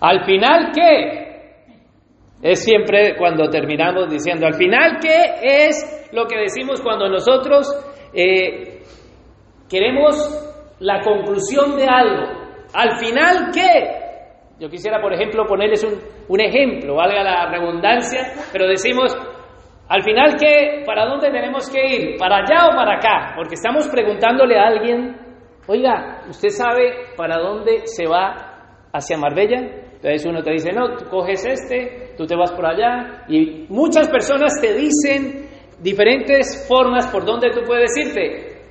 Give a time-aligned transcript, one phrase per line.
[0.00, 1.28] Al final, ¿qué?
[2.40, 7.66] Es siempre cuando terminamos diciendo, al final, ¿qué es lo que decimos cuando nosotros
[8.14, 8.80] eh,
[9.68, 12.26] queremos la conclusión de algo?
[12.74, 13.98] Al final, ¿qué?
[14.60, 19.16] Yo quisiera, por ejemplo, ponerles un, un ejemplo, valga la redundancia, pero decimos,
[19.88, 20.84] al final, ¿qué?
[20.86, 22.18] ¿Para dónde tenemos que ir?
[22.18, 23.32] ¿Para allá o para acá?
[23.34, 25.16] Porque estamos preguntándole a alguien,
[25.66, 29.87] oiga, ¿usted sabe para dónde se va hacia Marbella?
[29.98, 33.24] Entonces uno te dice, no, tú coges este, tú te vas por allá.
[33.28, 35.48] Y muchas personas te dicen
[35.80, 38.62] diferentes formas por donde tú puedes irte.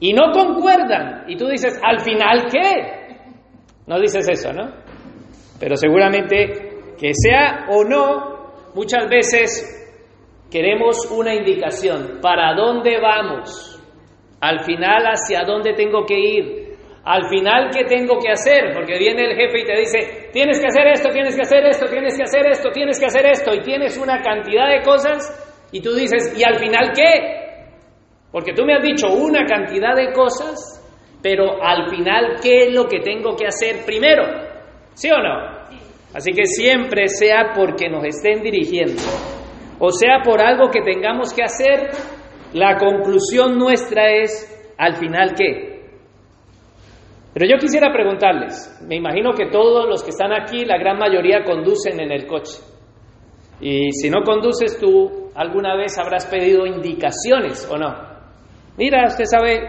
[0.00, 1.24] Y no concuerdan.
[1.28, 3.16] Y tú dices, al final, ¿qué?
[3.86, 4.72] No dices eso, ¿no?
[5.58, 9.78] Pero seguramente que sea o no, muchas veces
[10.50, 12.20] Queremos una indicación.
[12.22, 13.78] ¿Para dónde vamos?
[14.40, 16.67] Al final, ¿hacia dónde tengo que ir?
[17.08, 18.74] Al final, ¿qué tengo que hacer?
[18.74, 21.86] Porque viene el jefe y te dice, tienes que hacer esto, tienes que hacer esto,
[21.86, 25.80] tienes que hacer esto, tienes que hacer esto, y tienes una cantidad de cosas, y
[25.80, 27.70] tú dices, ¿y al final qué?
[28.30, 30.84] Porque tú me has dicho una cantidad de cosas,
[31.22, 34.24] pero al final, ¿qué es lo que tengo que hacer primero?
[34.92, 35.66] ¿Sí o no?
[36.12, 39.00] Así que siempre sea porque nos estén dirigiendo
[39.78, 41.90] o sea por algo que tengamos que hacer,
[42.52, 45.67] la conclusión nuestra es, al final, ¿qué?
[47.34, 51.44] Pero yo quisiera preguntarles, me imagino que todos los que están aquí, la gran mayoría
[51.44, 52.58] conducen en el coche.
[53.60, 57.94] Y si no conduces tú, alguna vez habrás pedido indicaciones o no.
[58.76, 59.60] Mira, usted sabe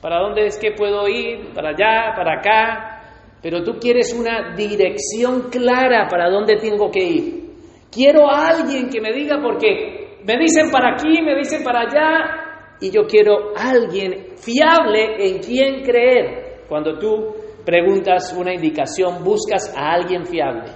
[0.00, 2.96] para dónde es que puedo ir, para allá, para acá,
[3.42, 7.46] pero tú quieres una dirección clara para dónde tengo que ir.
[7.90, 12.46] Quiero a alguien que me diga porque me dicen para aquí, me dicen para allá,
[12.80, 16.45] y yo quiero a alguien fiable en quien creer.
[16.68, 20.70] Cuando tú preguntas una indicación, buscas a alguien fiable.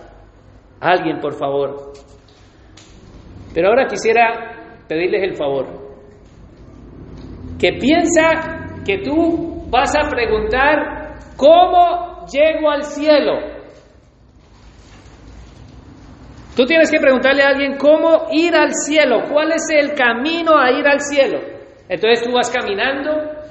[0.80, 1.92] Alguien, por favor.
[3.54, 5.66] Pero ahora quisiera pedirles el favor.
[7.58, 13.60] Que piensa que tú vas a preguntar cómo llego al cielo.
[16.56, 20.70] Tú tienes que preguntarle a alguien cómo ir al cielo, cuál es el camino a
[20.70, 21.38] ir al cielo.
[21.88, 23.10] Entonces tú vas caminando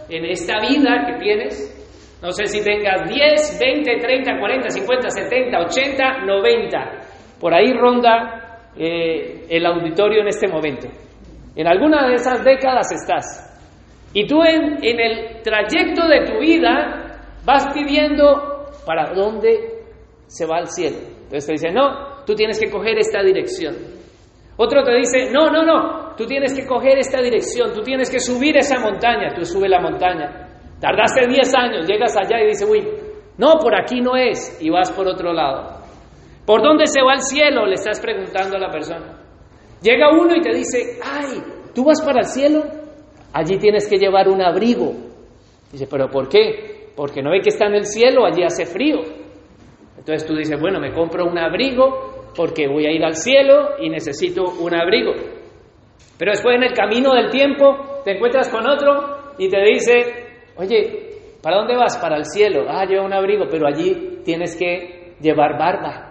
[0.09, 1.78] en esta vida que tienes,
[2.22, 6.91] no sé si tengas 10, 20, 30, 40, 50, 70, 80, 90.
[7.40, 10.88] Por ahí ronda eh, el auditorio en este momento.
[11.56, 13.46] En alguna de esas décadas estás.
[14.13, 19.84] Y tú en, en el trayecto de tu vida vas pidiendo para dónde
[20.28, 20.97] se va al cielo.
[20.97, 23.75] Entonces te dice, no, tú tienes que coger esta dirección.
[24.57, 28.19] Otro te dice, no, no, no, tú tienes que coger esta dirección, tú tienes que
[28.19, 30.49] subir esa montaña, tú sube la montaña.
[30.79, 32.88] Tardaste 10 años, llegas allá y dices, uy,
[33.38, 35.79] no, por aquí no es, y vas por otro lado.
[36.45, 37.66] ¿Por dónde se va el cielo?
[37.66, 39.19] Le estás preguntando a la persona.
[39.81, 41.41] Llega uno y te dice, ay,
[41.75, 42.63] ¿tú vas para el cielo?
[43.34, 44.94] Allí tienes que llevar un abrigo.
[45.72, 46.91] Dice, ¿pero por qué?
[46.95, 48.97] Porque no ve que está en el cielo, allí hace frío.
[49.97, 53.89] Entonces tú dices, bueno, me compro un abrigo porque voy a ir al cielo y
[53.89, 55.13] necesito un abrigo.
[56.18, 60.28] Pero después en el camino del tiempo te encuentras con otro y te dice,
[60.59, 61.97] oye, ¿para dónde vas?
[61.97, 62.66] Para el cielo.
[62.68, 66.09] Ah, lleva un abrigo, pero allí tienes que llevar barba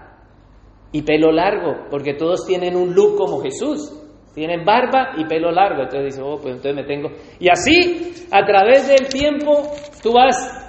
[0.91, 3.95] y pelo largo, porque todos tienen un look como Jesús.
[4.35, 5.83] Tienen barba y pelo largo.
[5.83, 7.11] Entonces dice, oh, pues entonces me tengo.
[7.41, 9.63] Y así, a través del tiempo,
[10.03, 10.65] tú vas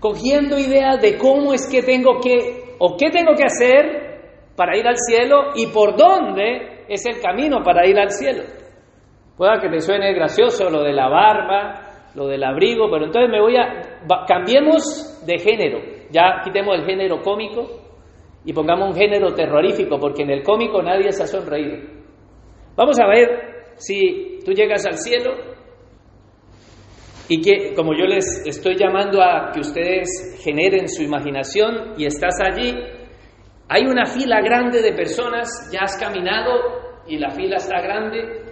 [0.00, 4.86] cogiendo ideas de cómo es que tengo que, o qué tengo que hacer para ir
[4.86, 8.44] al cielo y por dónde es el camino para ir al cielo.
[9.36, 13.40] Pueda que te suene gracioso lo de la barba, lo del abrigo, pero entonces me
[13.40, 14.00] voy a...
[14.26, 15.78] cambiemos de género,
[16.10, 17.66] ya quitemos el género cómico
[18.44, 21.78] y pongamos un género terrorífico, porque en el cómico nadie se ha sonreído.
[22.76, 23.28] Vamos a ver
[23.76, 25.32] si tú llegas al cielo
[27.28, 32.40] y que, como yo les estoy llamando a que ustedes generen su imaginación y estás
[32.40, 32.74] allí,
[33.68, 36.50] hay una fila grande de personas, ya has caminado
[37.06, 38.42] y la fila está grande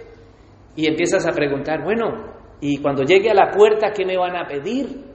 [0.75, 4.47] y empiezas a preguntar, bueno, y cuando llegue a la puerta, ¿qué me van a
[4.47, 5.09] pedir?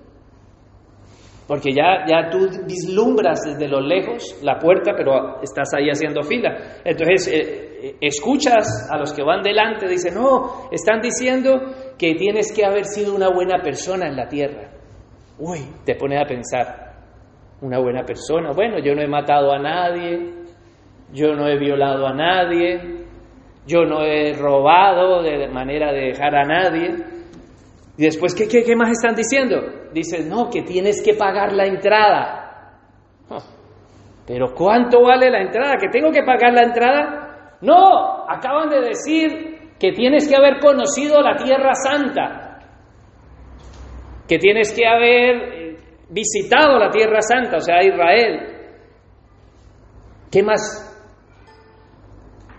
[1.46, 6.80] Porque ya, ya tú vislumbras desde lo lejos la puerta, pero estás ahí haciendo fila.
[6.82, 11.60] Entonces, eh, eh, escuchas a los que van delante, dicen, no, están diciendo
[11.98, 14.70] que tienes que haber sido una buena persona en la tierra.
[15.38, 16.94] Uy, te pones a pensar,
[17.60, 18.52] una buena persona.
[18.52, 20.32] Bueno, yo no he matado a nadie,
[21.12, 23.04] yo no he violado a nadie,
[23.66, 27.13] yo no he robado de manera de dejar a nadie.
[27.96, 29.56] Y después, ¿qué, qué, más están diciendo?
[29.92, 32.44] Dice, no, que tienes que pagar la entrada.
[34.26, 35.76] Pero ¿cuánto vale la entrada?
[35.78, 37.56] ¿Que tengo que pagar la entrada?
[37.60, 42.58] No, acaban de decir que tienes que haber conocido la tierra santa,
[44.26, 45.78] que tienes que haber eh,
[46.10, 48.54] visitado la tierra santa, o sea, Israel.
[50.32, 50.90] ¿Qué más?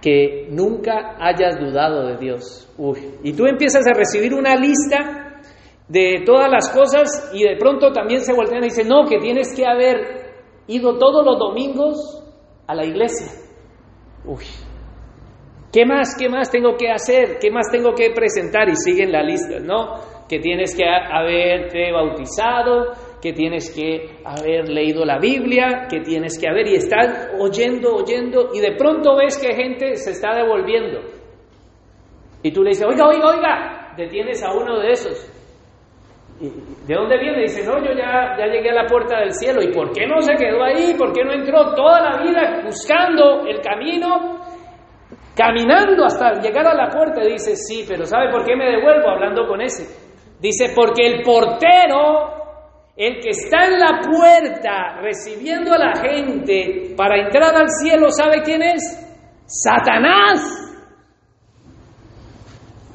[0.01, 2.71] Que nunca hayas dudado de Dios.
[2.77, 2.99] Uy.
[3.23, 5.24] Y tú empiezas a recibir una lista
[5.87, 9.55] de todas las cosas y de pronto también se voltean y dicen, no, que tienes
[9.55, 10.25] que haber
[10.67, 12.23] ido todos los domingos
[12.67, 13.27] a la iglesia.
[14.25, 14.43] Uy,
[15.71, 17.37] ¿qué más, qué más tengo que hacer?
[17.39, 18.67] ¿Qué más tengo que presentar?
[18.69, 20.15] Y siguen la lista, ¿no?
[20.27, 26.49] Que tienes que haberte bautizado, que tienes que haber leído la Biblia, que tienes que
[26.49, 31.01] haber y estás oyendo, oyendo y de pronto ves que gente se está devolviendo.
[32.41, 35.31] Y tú le dices, oiga, oiga, oiga, detienes a uno de esos.
[36.39, 37.43] ¿De dónde viene?
[37.43, 39.61] Dice, no, yo ya, ya llegué a la puerta del cielo.
[39.61, 40.93] ¿Y por qué no se quedó ahí?
[40.97, 44.41] ¿Por qué no entró toda la vida buscando el camino?
[45.35, 47.21] Caminando hasta llegar a la puerta.
[47.21, 49.87] Dice, sí, pero ¿sabe por qué me devuelvo hablando con ese?
[50.41, 52.33] Dice, porque el portero,
[52.97, 58.41] el que está en la puerta recibiendo a la gente para entrar al cielo, ¿sabe
[58.43, 58.83] quién es?
[59.45, 60.65] Satanás.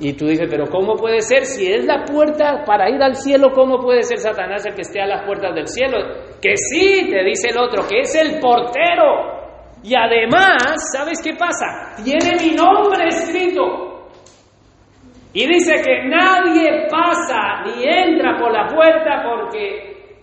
[0.02, 1.44] Y tú dices, pero ¿cómo puede ser?
[1.44, 4.98] Si es la puerta para ir al cielo, ¿cómo puede ser Satanás el que esté
[4.98, 5.98] a las puertas del cielo?
[6.40, 9.40] Que sí, te dice el otro, que es el portero.
[9.82, 12.02] Y además, ¿sabes qué pasa?
[12.02, 14.08] Tiene mi nombre escrito.
[15.34, 20.16] Y dice que nadie pasa ni entra por la puerta porque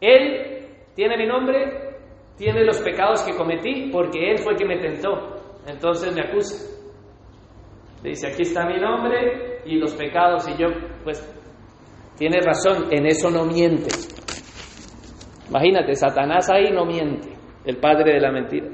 [0.00, 0.66] él
[0.96, 1.94] tiene mi nombre,
[2.36, 5.36] tiene los pecados que cometí, porque él fue el que me tentó.
[5.66, 6.71] Entonces me acusa.
[8.02, 10.68] Dice, aquí está mi nombre y los pecados y yo,
[11.04, 11.22] pues,
[12.16, 13.88] tiene razón, en eso no miente.
[15.48, 17.28] Imagínate, Satanás ahí no miente,
[17.64, 18.68] el padre de la mentira.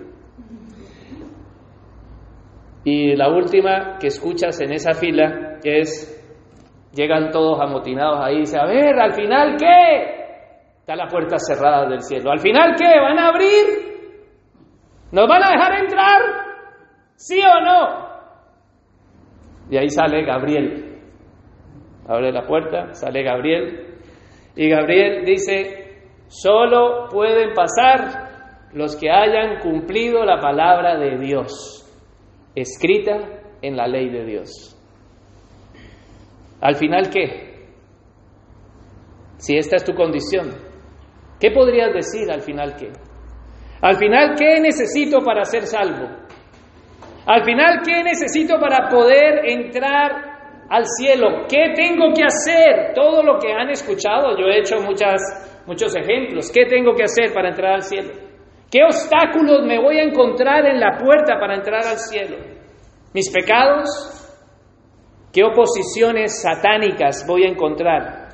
[2.85, 6.15] Y la última que escuchas en esa fila es,
[6.95, 10.19] llegan todos amotinados ahí y dice, a ver, al final qué?
[10.81, 12.31] Está la puerta cerrada del cielo.
[12.31, 12.99] ¿Al final qué?
[12.99, 13.89] ¿Van a abrir?
[15.13, 16.21] ¿Nos van a dejar entrar?
[17.15, 18.08] ¿Sí o no?
[19.71, 20.99] Y ahí sale Gabriel.
[22.07, 23.99] Abre la puerta, sale Gabriel.
[24.57, 28.29] Y Gabriel dice, solo pueden pasar
[28.73, 31.85] los que hayan cumplido la palabra de Dios,
[32.55, 34.75] escrita en la ley de Dios.
[36.61, 37.49] Al final, ¿qué?
[39.37, 40.51] Si esta es tu condición,
[41.39, 42.91] ¿qué podrías decir al final qué?
[43.81, 46.09] Al final, ¿qué necesito para ser salvo?
[47.29, 51.45] Al final, ¿qué necesito para poder entrar al cielo?
[51.47, 52.95] ¿Qué tengo que hacer?
[52.95, 55.21] Todo lo que han escuchado, yo he hecho muchas,
[55.67, 56.51] muchos ejemplos.
[56.51, 58.13] ¿Qué tengo que hacer para entrar al cielo?
[58.71, 62.39] ¿Qué obstáculos me voy a encontrar en la puerta para entrar al cielo?
[63.13, 63.89] ¿Mis pecados?
[65.31, 68.29] ¿Qué oposiciones satánicas voy a encontrar?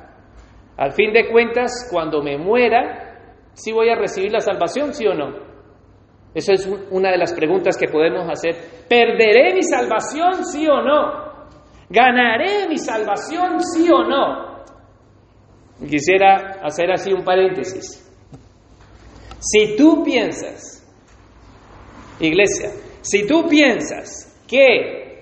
[0.77, 3.17] Al fin de cuentas, cuando me muera,
[3.55, 5.44] ¿sí voy a recibir la salvación, sí o no?
[6.35, 8.55] Esa es una de las preguntas que podemos hacer.
[8.89, 11.23] ¿Perderé mi salvación, sí o no?
[11.89, 14.65] ¿Ganaré mi salvación, sí o no?
[15.87, 18.01] Quisiera hacer así un paréntesis.
[19.39, 20.85] Si tú piensas,
[22.19, 22.69] iglesia,
[23.01, 25.21] si tú piensas que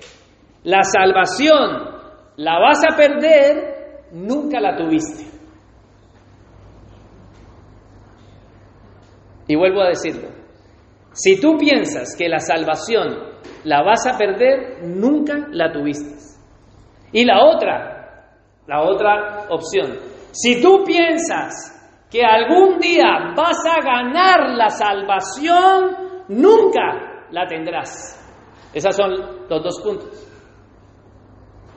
[0.64, 1.94] la salvación
[2.38, 5.26] la vas a perder, nunca la tuviste.
[9.48, 10.43] Y vuelvo a decirlo,
[11.14, 16.16] si tú piensas que la salvación la vas a perder, nunca la tuviste.
[17.12, 18.30] Y la otra,
[18.68, 20.00] la otra opción,
[20.32, 21.74] si tú piensas
[22.10, 28.20] que algún día vas a ganar la salvación, nunca la tendrás.
[28.74, 29.12] Esos son
[29.48, 30.30] los dos puntos.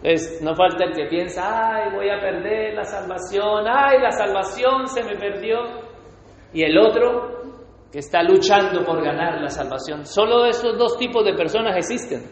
[0.03, 4.87] Entonces, no falta el que piensa, ay, voy a perder la salvación, ay, la salvación
[4.87, 5.59] se me perdió.
[6.53, 7.56] Y el otro,
[7.91, 10.05] que está luchando por ganar la salvación.
[10.05, 12.23] Solo esos dos tipos de personas existen.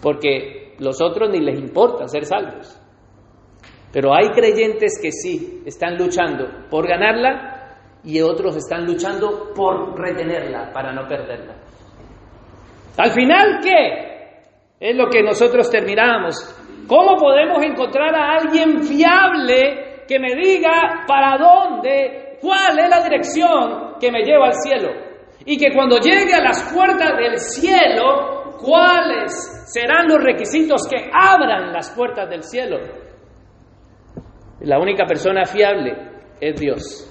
[0.00, 2.80] Porque los otros ni les importa ser salvos.
[3.92, 10.72] Pero hay creyentes que sí están luchando por ganarla y otros están luchando por retenerla
[10.72, 11.56] para no perderla.
[12.96, 14.10] Al final, ¿qué?
[14.78, 16.34] Es lo que nosotros terminamos.
[16.86, 23.89] ¿Cómo podemos encontrar a alguien fiable que me diga para dónde, cuál es la dirección
[24.00, 24.88] que me lleva al cielo?
[25.44, 29.32] Y que cuando llegue a las puertas del cielo, ¿cuáles
[29.72, 32.78] serán los requisitos que abran las puertas del cielo?
[34.60, 35.96] La única persona fiable
[36.40, 37.06] es Dios.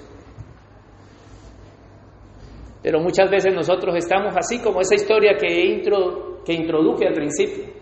[2.81, 7.73] Pero muchas veces nosotros estamos así como esa historia que, intro, que introduje al principio.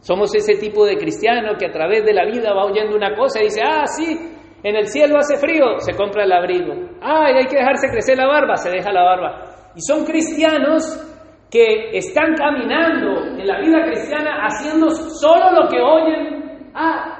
[0.00, 3.40] Somos ese tipo de cristiano que a través de la vida va oyendo una cosa
[3.40, 4.27] y dice, ah, sí,
[4.62, 6.74] en el cielo hace frío, se compra el abrigo.
[7.00, 9.70] Ay, hay que dejarse crecer la barba, se deja la barba.
[9.76, 10.82] Y son cristianos
[11.50, 16.70] que están caminando en la vida cristiana haciendo solo lo que oyen.
[16.74, 17.18] Ah,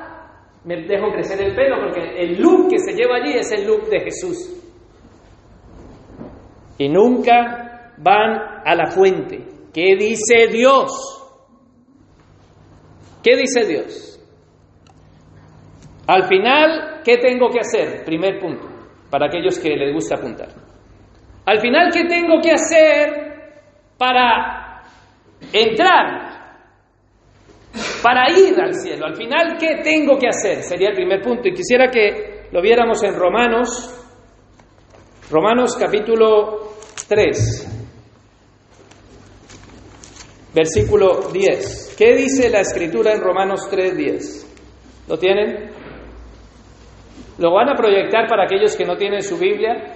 [0.65, 3.89] me dejo crecer el pelo porque el look que se lleva allí es el look
[3.89, 4.55] de Jesús.
[6.77, 9.45] Y nunca van a la fuente.
[9.73, 10.91] ¿Qué dice Dios?
[13.23, 14.18] ¿Qué dice Dios?
[16.09, 18.03] Al final, ¿qué tengo que hacer?
[18.03, 18.67] Primer punto,
[19.11, 20.49] para aquellos que les gusta apuntar.
[21.45, 23.53] Al final, ¿qué tengo que hacer
[23.99, 24.85] para
[25.53, 26.57] entrar?
[28.03, 29.05] Para ir al cielo.
[29.05, 30.63] Al final, ¿qué tengo que hacer?
[30.63, 31.47] Sería el primer punto.
[31.47, 33.95] Y quisiera que lo viéramos en Romanos,
[35.31, 36.73] Romanos capítulo
[37.07, 37.69] 3,
[40.55, 41.97] versículo 10.
[41.99, 44.57] ¿Qué dice la escritura en Romanos 3, 10?
[45.07, 45.78] ¿Lo tienen?
[47.39, 49.95] Lo van a proyectar para aquellos que no tienen su Biblia.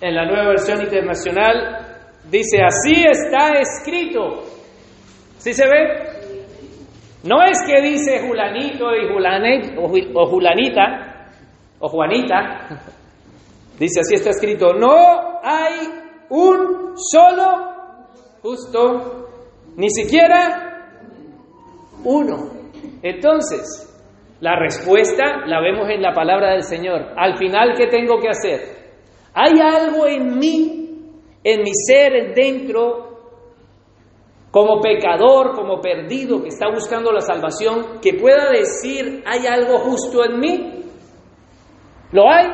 [0.00, 4.42] En la nueva versión internacional dice, así está escrito.
[5.38, 6.14] ¿Sí se ve?
[7.24, 9.06] No es que dice Julanito y
[9.76, 11.30] o Julanita
[11.78, 12.68] o Juanita.
[13.78, 15.88] Dice, así está escrito, no hay
[16.28, 17.74] un solo
[18.40, 19.28] justo,
[19.76, 20.90] ni siquiera
[22.04, 22.50] uno.
[23.02, 23.93] Entonces,
[24.44, 27.14] la respuesta la vemos en la palabra del Señor.
[27.16, 28.60] Al final, ¿qué tengo que hacer?
[29.32, 31.00] ¿Hay algo en mí,
[31.42, 33.20] en mi ser dentro,
[34.50, 40.22] como pecador, como perdido, que está buscando la salvación, que pueda decir, hay algo justo
[40.22, 40.82] en mí?
[42.12, 42.46] ¿Lo hay?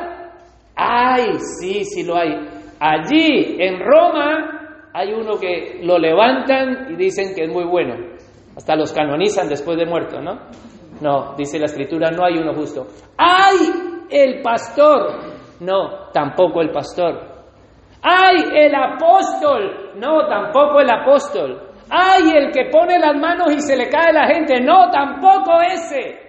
[0.73, 2.31] Ay, sí, sí lo hay.
[2.79, 7.95] Allí, en Roma, hay uno que lo levantan y dicen que es muy bueno.
[8.55, 10.39] Hasta los canonizan después de muerto, ¿no?
[11.01, 12.87] No, dice la escritura, no hay uno justo.
[13.17, 13.57] ¡Ay!
[14.09, 15.31] El pastor.
[15.59, 17.19] No, tampoco el pastor.
[18.03, 18.43] ¡Ay!
[18.53, 19.93] El apóstol.
[19.95, 21.69] No, tampoco el apóstol.
[21.89, 22.31] ¡Ay!
[22.35, 24.61] El que pone las manos y se le cae la gente.
[24.61, 26.19] No, tampoco ese.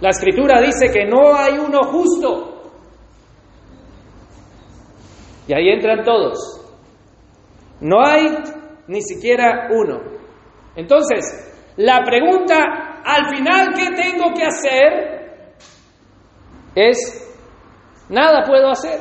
[0.00, 2.54] La escritura dice que no hay uno justo.
[5.48, 6.60] Y ahí entran todos.
[7.80, 8.26] No hay
[8.86, 10.00] ni siquiera uno.
[10.76, 15.54] Entonces, la pregunta al final, ¿qué tengo que hacer?
[16.74, 17.36] Es,
[18.08, 18.98] nada puedo hacer.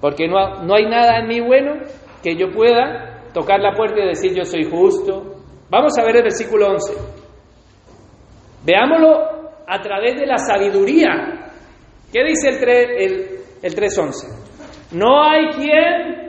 [0.00, 1.80] Porque no, no hay nada en mí bueno
[2.22, 5.42] que yo pueda tocar la puerta y decir yo soy justo.
[5.70, 6.92] Vamos a ver el versículo 11.
[8.64, 11.52] Veámoslo a través de la sabiduría.
[12.12, 14.92] ¿Qué dice el, 3, el, el 3.11?
[14.92, 16.28] No hay quien...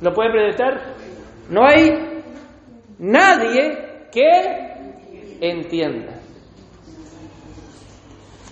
[0.00, 0.94] ¿Lo puede presentar?
[1.48, 1.90] No hay
[2.98, 3.83] nadie
[4.14, 6.20] que entienda.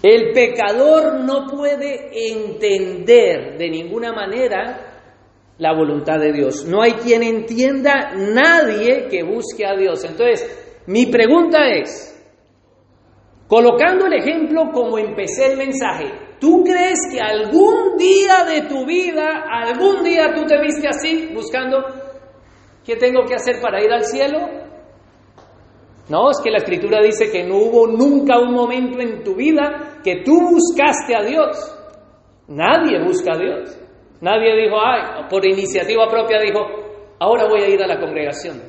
[0.02, 4.92] El pecador no puede entender de ninguna manera
[5.58, 6.66] la voluntad de Dios.
[6.66, 10.04] No hay quien entienda, nadie que busque a Dios.
[10.04, 12.20] Entonces, mi pregunta es,
[13.46, 16.06] colocando el ejemplo como empecé el mensaje,
[16.40, 21.78] ¿tú crees que algún día de tu vida, algún día tú te viste así, buscando
[22.84, 24.61] qué tengo que hacer para ir al cielo?
[26.08, 30.00] No, es que la escritura dice que no hubo nunca un momento en tu vida
[30.02, 31.56] que tú buscaste a Dios.
[32.48, 33.78] Nadie busca a Dios.
[34.20, 36.60] Nadie dijo, ay, por iniciativa propia dijo,
[37.18, 38.60] ahora voy a ir a la congregación.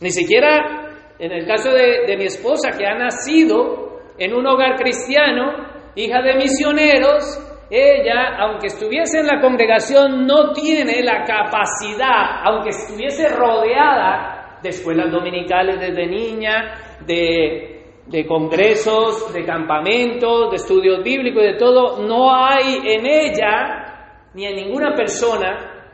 [0.00, 0.84] Ni siquiera
[1.18, 5.52] en el caso de, de mi esposa, que ha nacido en un hogar cristiano,
[5.94, 13.28] hija de misioneros, ella, aunque estuviese en la congregación, no tiene la capacidad, aunque estuviese
[13.28, 16.74] rodeada de escuelas dominicales desde niña,
[17.06, 24.46] de, congresos, de campamentos, de estudios bíblicos y de todo, no hay en ella ni
[24.46, 25.92] en ninguna persona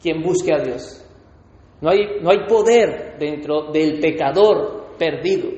[0.00, 0.98] quien busque a Dios.
[1.80, 5.48] No hay, no hay poder dentro del pecador perdido.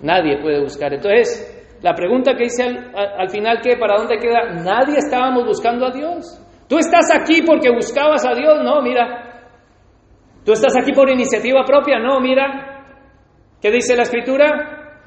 [0.00, 0.94] Nadie puede buscar.
[0.94, 3.76] Entonces, la pregunta que hice al, al final, ¿qué?
[3.76, 4.62] ¿Para dónde queda?
[4.64, 6.40] Nadie estábamos buscando a Dios.
[6.68, 8.62] Tú estás aquí porque buscabas a Dios.
[8.64, 9.25] No, mira,
[10.46, 11.98] ¿Tú estás aquí por iniciativa propia?
[11.98, 12.84] No, mira,
[13.60, 15.02] ¿qué dice la escritura?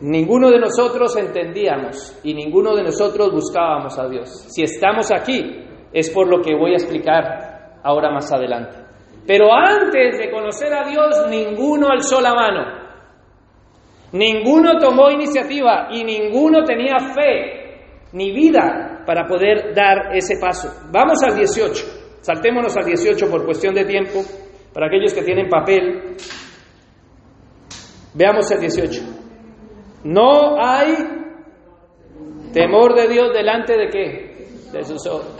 [0.00, 4.28] Ninguno de nosotros entendíamos y ninguno de nosotros buscábamos a Dios.
[4.48, 8.76] Si estamos aquí es por lo que voy a explicar ahora más adelante.
[9.24, 12.82] Pero antes de conocer a Dios, ninguno alzó la mano.
[14.14, 20.68] Ninguno tomó iniciativa y ninguno tenía fe ni vida para, poder dar ese paso.
[20.90, 22.01] Vamos al 18.
[22.22, 24.20] Saltémonos al 18 por cuestión de tiempo.
[24.72, 26.16] Para aquellos que tienen papel,
[28.14, 29.02] veamos el 18.
[30.04, 30.94] No hay
[32.52, 34.48] temor de Dios delante de qué?
[34.72, 35.36] De sus ojos.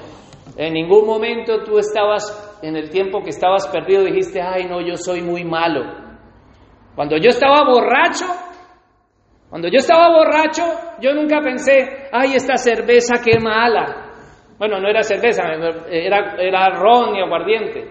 [0.57, 4.97] En ningún momento tú estabas, en el tiempo que estabas perdido, dijiste, ay no, yo
[4.97, 5.81] soy muy malo.
[6.95, 8.27] Cuando yo estaba borracho,
[9.49, 10.63] cuando yo estaba borracho,
[11.01, 14.02] yo nunca pensé, ay, esta cerveza qué mala.
[14.63, 15.43] Bueno, no era cerveza,
[15.91, 17.89] era, era ron y aguardiente.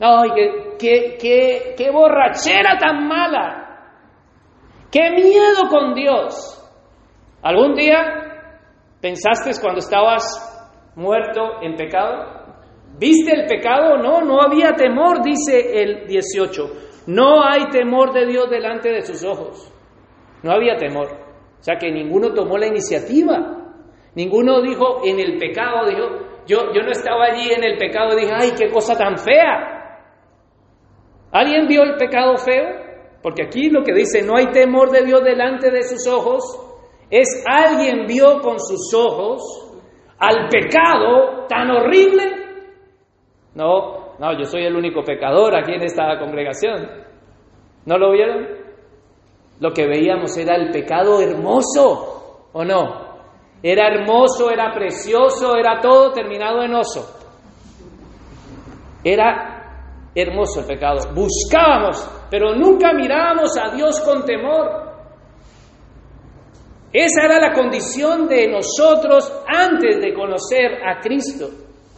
[0.00, 3.90] No, qué, qué, qué, qué borrachera tan mala.
[4.90, 6.66] Qué miedo con Dios.
[7.42, 7.98] ¿Algún día
[9.02, 10.24] pensaste cuando estabas
[10.96, 12.56] muerto en pecado?
[12.98, 13.98] ¿Viste el pecado?
[13.98, 16.70] No, no había temor, dice el 18.
[17.08, 19.70] No hay temor de Dios delante de sus ojos.
[20.42, 21.06] No había temor.
[21.60, 23.63] O sea que ninguno tomó la iniciativa.
[24.14, 28.32] Ninguno dijo en el pecado, dijo, yo, yo no estaba allí en el pecado, dije,
[28.32, 29.74] ay, qué cosa tan fea.
[31.32, 32.84] ¿Alguien vio el pecado feo?
[33.22, 36.42] Porque aquí lo que dice, no hay temor de Dios delante de sus ojos,
[37.10, 39.42] es alguien vio con sus ojos
[40.18, 42.24] al pecado tan horrible.
[43.54, 46.88] No, no, yo soy el único pecador aquí en esta congregación.
[47.86, 48.46] ¿No lo vieron?
[49.60, 53.03] Lo que veíamos era el pecado hermoso, ¿o no?
[53.66, 57.18] Era hermoso, era precioso, era todo terminado en oso.
[59.02, 60.98] Era hermoso el pecado.
[61.14, 64.68] Buscábamos, pero nunca mirábamos a Dios con temor.
[66.92, 71.48] Esa era la condición de nosotros antes de conocer a Cristo.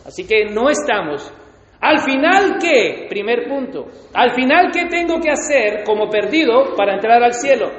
[0.07, 1.33] Así que no estamos.
[1.81, 3.07] Al final, ¿qué?
[3.09, 3.87] Primer punto.
[4.15, 7.73] Al final, ¿qué tengo que hacer como perdido para entrar al cielo?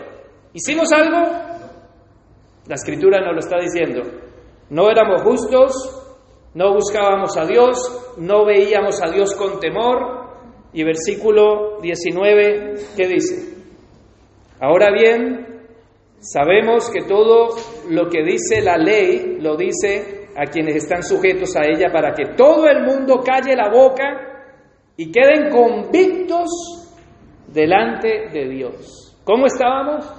[0.51, 1.56] ¿Hicimos algo?
[2.67, 4.01] La escritura nos lo está diciendo.
[4.69, 5.73] No éramos justos,
[6.53, 10.27] no buscábamos a Dios, no veíamos a Dios con temor.
[10.73, 13.55] Y versículo 19, ¿qué dice?
[14.59, 15.47] Ahora bien,
[16.19, 17.49] Sabemos que todo
[17.89, 22.33] lo que dice la ley lo dice a quienes están sujetos a ella para que
[22.35, 24.03] todo el mundo calle la boca
[24.95, 26.49] y queden convictos
[27.47, 29.15] delante de Dios.
[29.23, 30.11] ¿Cómo estábamos?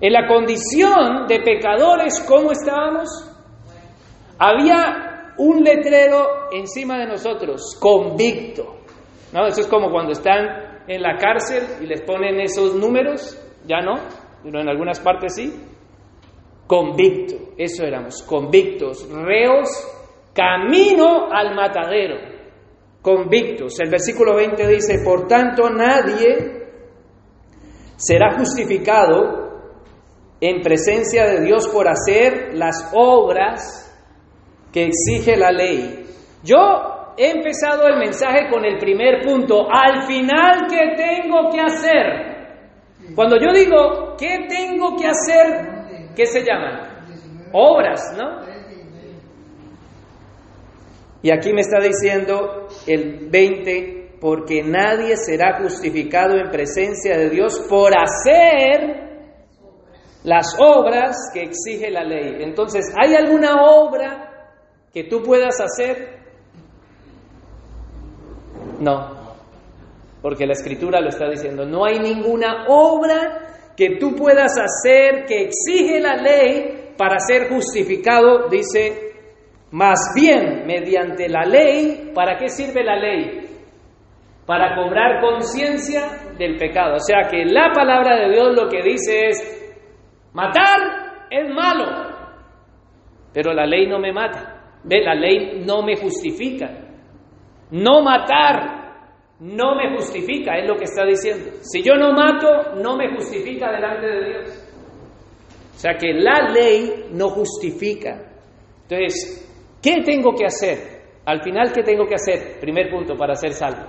[0.00, 3.08] En la condición de pecadores, ¿cómo estábamos?
[4.38, 8.76] Había un letrero encima de nosotros, convicto.
[9.32, 9.46] ¿No?
[9.46, 13.94] Eso es como cuando están en la cárcel y les ponen esos números, ya no,
[14.42, 15.52] pero en algunas partes sí.
[16.66, 19.68] Convicto, eso éramos, convictos, reos,
[20.32, 22.16] camino al matadero,
[23.02, 23.78] convictos.
[23.80, 26.60] El versículo 20 dice, por tanto nadie
[27.96, 29.39] será justificado
[30.40, 33.86] en presencia de Dios por hacer las obras
[34.72, 36.06] que exige la ley.
[36.42, 42.30] Yo he empezado el mensaje con el primer punto, al final, ¿qué tengo que hacer?
[43.14, 46.14] Cuando yo digo, ¿qué tengo que hacer?
[46.16, 47.04] ¿Qué se llaman?
[47.52, 48.40] Obras, ¿no?
[51.22, 57.60] Y aquí me está diciendo el 20, porque nadie será justificado en presencia de Dios
[57.68, 59.09] por hacer
[60.24, 62.42] las obras que exige la ley.
[62.42, 64.48] Entonces, ¿hay alguna obra
[64.92, 66.20] que tú puedas hacer?
[68.80, 69.34] No,
[70.22, 71.64] porque la escritura lo está diciendo.
[71.64, 78.48] No hay ninguna obra que tú puedas hacer que exige la ley para ser justificado,
[78.48, 79.12] dice,
[79.70, 83.46] más bien mediante la ley, ¿para qué sirve la ley?
[84.44, 86.96] Para cobrar conciencia del pecado.
[86.96, 89.59] O sea que la palabra de Dios lo que dice es,
[90.32, 91.86] matar es malo,
[93.32, 94.78] pero la ley no me mata.
[94.84, 96.68] Ve, la ley no me justifica.
[97.70, 98.80] No matar
[99.40, 101.50] no me justifica, es lo que está diciendo.
[101.62, 104.70] Si yo no mato, no me justifica delante de Dios.
[105.74, 108.20] O sea que la ley no justifica.
[108.82, 111.00] Entonces, ¿qué tengo que hacer?
[111.24, 112.60] Al final, ¿qué tengo que hacer?
[112.60, 113.86] Primer punto, para ser salvo.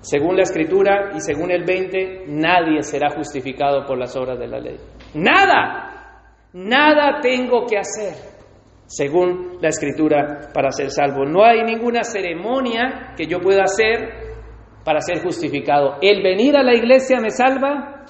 [0.00, 4.58] Según la escritura y según el 20, nadie será justificado por las obras de la
[4.58, 4.76] ley.
[5.14, 8.14] Nada, nada tengo que hacer,
[8.86, 11.24] según la escritura, para ser salvo.
[11.24, 14.26] No hay ninguna ceremonia que yo pueda hacer
[14.84, 15.96] para ser justificado.
[16.00, 18.04] ¿El venir a la iglesia me salva?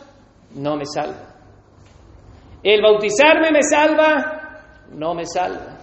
[0.55, 1.35] No me salva.
[2.63, 4.63] ¿El bautizarme me salva?
[4.91, 5.79] No me salva.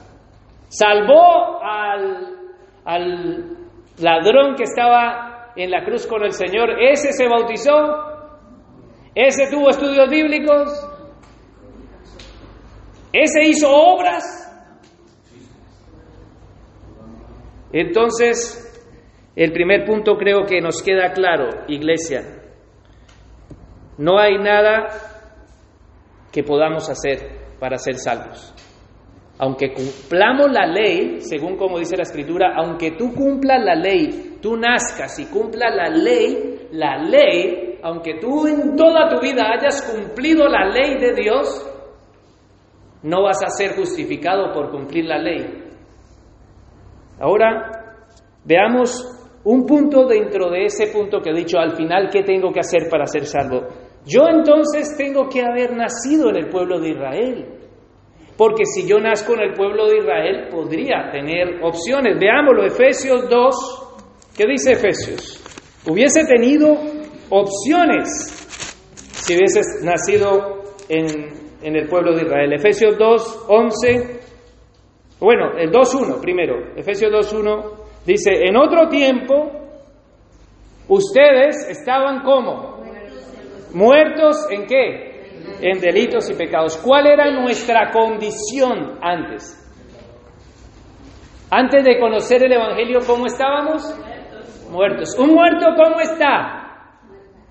[0.67, 2.35] ¿Salvó al,
[2.85, 3.57] al
[3.99, 6.71] ladrón que estaba en la cruz con el Señor?
[6.81, 7.71] ¿Ese se bautizó?
[9.15, 10.89] ¿Ese tuvo estudios bíblicos?
[13.13, 14.23] ¿Ese hizo obras?
[17.71, 18.59] Entonces,
[19.35, 22.21] el primer punto creo que nos queda claro, iglesia.
[23.99, 24.87] No hay nada
[26.31, 28.53] que podamos hacer para ser salvos.
[29.37, 34.55] Aunque cumplamos la ley, según como dice la escritura, aunque tú cumplas la ley, tú
[34.55, 40.47] nazcas y cumplas la ley, la ley, aunque tú en toda tu vida hayas cumplido
[40.47, 41.72] la ley de Dios,
[43.03, 45.63] no vas a ser justificado por cumplir la ley.
[47.19, 47.97] Ahora,
[48.43, 49.05] veamos
[49.43, 52.89] un punto dentro de ese punto que he dicho al final, ¿qué tengo que hacer
[52.89, 53.67] para ser salvo?
[54.05, 57.59] Yo entonces tengo que haber nacido en el pueblo de Israel.
[58.37, 62.17] Porque si yo nazco en el pueblo de Israel, podría tener opciones.
[62.19, 64.35] Veámoslo, Efesios 2.
[64.35, 65.39] ¿Qué dice Efesios?
[65.87, 66.75] Hubiese tenido
[67.29, 68.33] opciones
[69.23, 72.53] si hubiese nacido en, en el pueblo de Israel.
[72.53, 74.19] Efesios 2, 11.
[75.19, 76.73] Bueno, el 2.1 primero.
[76.75, 79.51] Efesios 2.1 Dice, en otro tiempo,
[80.89, 82.83] ustedes estaban como
[83.73, 85.13] muertos en qué?
[85.61, 86.77] En delitos y pecados.
[86.77, 89.59] ¿Cuál era nuestra condición antes?
[91.49, 93.83] Antes de conocer el Evangelio, ¿cómo estábamos?
[94.69, 95.17] Muertos.
[95.17, 96.59] ¿Un muerto cómo está?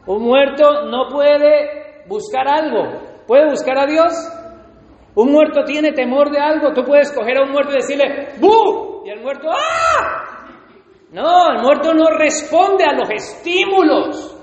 [0.06, 3.11] Un muerto no puede buscar algo.
[3.32, 4.12] ¿Puede buscar a Dios?
[5.14, 6.74] Un muerto tiene temor de algo.
[6.74, 9.04] Tú puedes coger a un muerto y decirle, ¡bu!
[9.06, 10.44] Y el muerto, ¡ah!
[11.12, 14.36] No, el muerto no responde a los estímulos.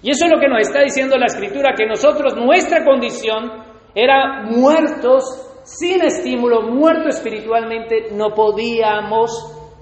[0.00, 3.62] Y eso es lo que nos está diciendo la escritura, que nosotros, nuestra condición
[3.94, 5.24] era muertos
[5.62, 9.30] sin estímulo, muertos espiritualmente, no podíamos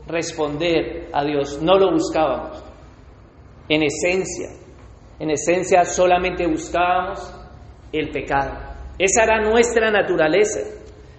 [0.09, 2.61] responder a Dios, no lo buscábamos.
[3.69, 4.49] En esencia,
[5.21, 7.37] en esencia solamente buscábamos
[7.93, 8.59] el pecado.
[8.99, 10.61] Esa era nuestra naturaleza.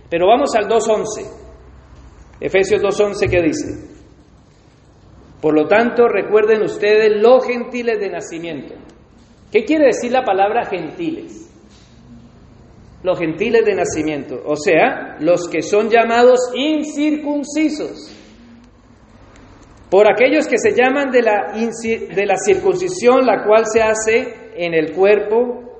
[0.09, 1.41] Pero vamos al 2.11.
[2.41, 3.91] Efesios 2.11 que dice,
[5.41, 8.75] por lo tanto, recuerden ustedes los gentiles de nacimiento.
[9.51, 11.47] ¿Qué quiere decir la palabra gentiles?
[13.03, 18.15] Los gentiles de nacimiento, o sea, los que son llamados incircuncisos.
[19.89, 24.73] Por aquellos que se llaman de la, de la circuncisión, la cual se hace en
[24.73, 25.70] el cuerpo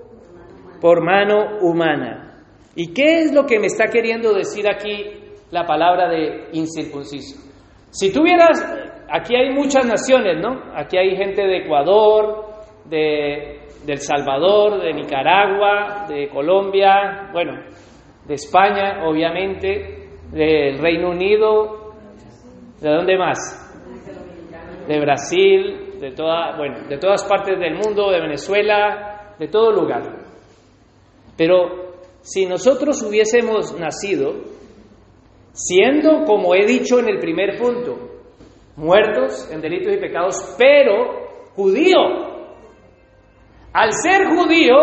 [0.81, 2.43] por mano humana.
[2.75, 5.05] ¿Y qué es lo que me está queriendo decir aquí
[5.51, 7.39] la palabra de incircunciso?
[7.91, 8.63] Si tuvieras
[9.09, 10.73] aquí hay muchas naciones, ¿no?
[10.73, 12.45] Aquí hay gente de Ecuador,
[12.85, 17.53] de, El Salvador, de Nicaragua, de Colombia, bueno,
[18.25, 21.93] de España, obviamente, del Reino Unido,
[22.79, 23.57] ¿de dónde más?
[24.87, 30.20] De Brasil, de toda, bueno, de todas partes del mundo, de Venezuela, de todo lugar.
[31.41, 34.43] Pero si nosotros hubiésemos nacido
[35.53, 37.97] siendo, como he dicho en el primer punto,
[38.75, 41.97] muertos en delitos y pecados, pero judío.
[43.73, 44.75] Al ser judío,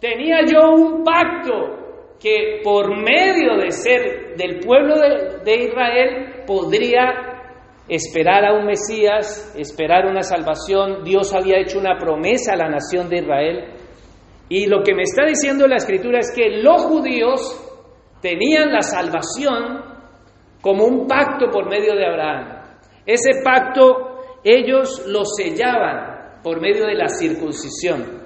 [0.00, 4.96] tenía yo un pacto que por medio de ser del pueblo
[5.44, 11.04] de, Israel podría esperar a un Mesías, esperar una salvación.
[11.04, 13.79] Dios había hecho una promesa a la nación de Israel.
[14.50, 17.40] Y lo que me está diciendo la escritura es que los judíos
[18.20, 19.80] tenían la salvación
[20.60, 22.62] como un pacto por medio de Abraham.
[23.06, 28.20] Ese pacto ellos lo sellaban por medio de la circuncisión.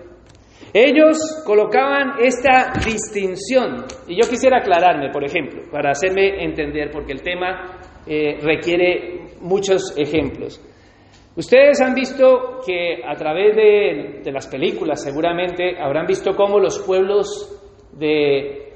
[0.73, 7.23] Ellos colocaban esta distinción, y yo quisiera aclararme, por ejemplo, para hacerme entender, porque el
[7.23, 10.61] tema eh, requiere muchos ejemplos.
[11.37, 17.61] Ustedes han visto que a través de, las películas seguramente habrán visto cómo los pueblos
[17.92, 18.73] de,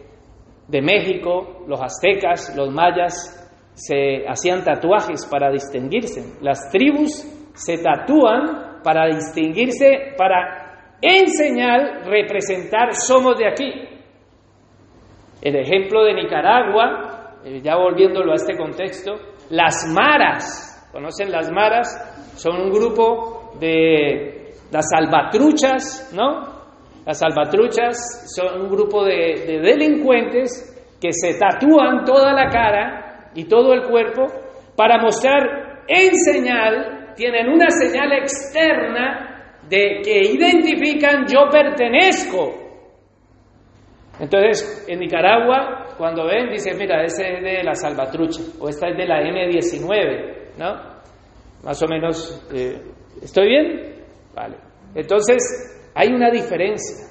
[0.66, 3.35] de México, los aztecas, los mayas,
[3.75, 6.37] se hacían tatuajes para distinguirse.
[6.42, 7.23] Las tribus
[7.55, 13.73] se tatúan para distinguirse, para en señal representar somos de aquí.
[15.40, 19.14] El ejemplo de Nicaragua, eh, ya volviéndolo a este contexto,
[19.51, 21.88] las maras, ¿conocen las maras?
[22.37, 26.59] Son un grupo de las salvatruchas, ¿no?
[27.05, 33.44] Las salvatruchas son un grupo de, de delincuentes que se tatúan toda la cara y
[33.44, 34.27] todo el cuerpo
[34.77, 42.55] para mostrar en señal, tienen una señal externa de que identifican yo pertenezco.
[44.20, 48.96] Entonces, en Nicaragua, cuando ven, dicen, mira, ese es de la salvatrucha, o esta es
[48.96, 50.99] de la M19, ¿no?
[51.62, 52.81] Más o menos, eh,
[53.23, 53.94] ¿estoy bien?
[54.35, 54.57] Vale.
[54.94, 57.07] Entonces, hay una diferencia.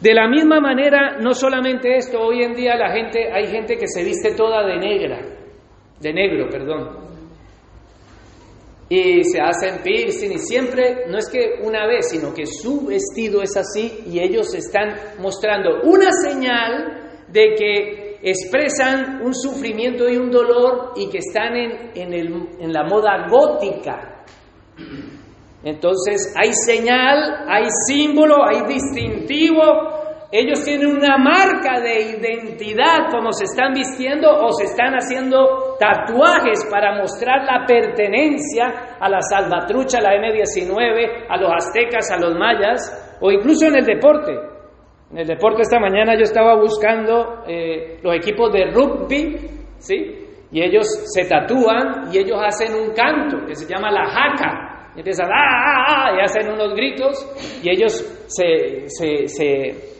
[0.00, 3.86] De la misma manera, no solamente esto, hoy en día la gente, hay gente que
[3.86, 5.20] se viste toda de negra.
[6.00, 7.04] de negro, perdón.
[8.90, 13.40] Y se hacen piercing y siempre, no es que una vez, sino que su vestido
[13.40, 20.30] es así y ellos están mostrando una señal de que expresan un sufrimiento y un
[20.30, 24.24] dolor y que están en, en, el, en la moda gótica.
[25.62, 29.62] Entonces hay señal, hay símbolo, hay distintivo,
[30.36, 36.66] ellos tienen una marca de identidad como se están vistiendo o se están haciendo tatuajes
[36.68, 42.36] para mostrar la pertenencia a la salvatrucha, a la M19, a los aztecas, a los
[42.36, 44.53] mayas o incluso en el deporte.
[45.14, 49.36] En el deporte esta mañana yo estaba buscando eh, los equipos de rugby,
[49.78, 49.94] ¿sí?
[50.50, 54.90] Y ellos se tatúan y ellos hacen un canto que se llama la jaca.
[54.96, 56.16] Y empiezan, ¡ah, ah, ah!
[56.18, 57.92] Y hacen unos gritos y ellos
[58.26, 59.94] se, se, se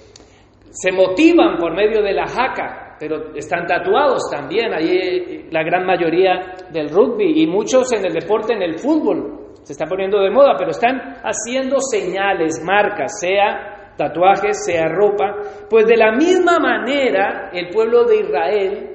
[0.74, 5.86] se motivan por medio de la jaca, pero están tatuados también, ahí eh, la gran
[5.86, 10.30] mayoría del rugby y muchos en el deporte, en el fútbol, se está poniendo de
[10.30, 15.36] moda, pero están haciendo señales, marcas, sea tatuajes, sea ropa,
[15.68, 18.90] pues de la misma manera el pueblo de Israel,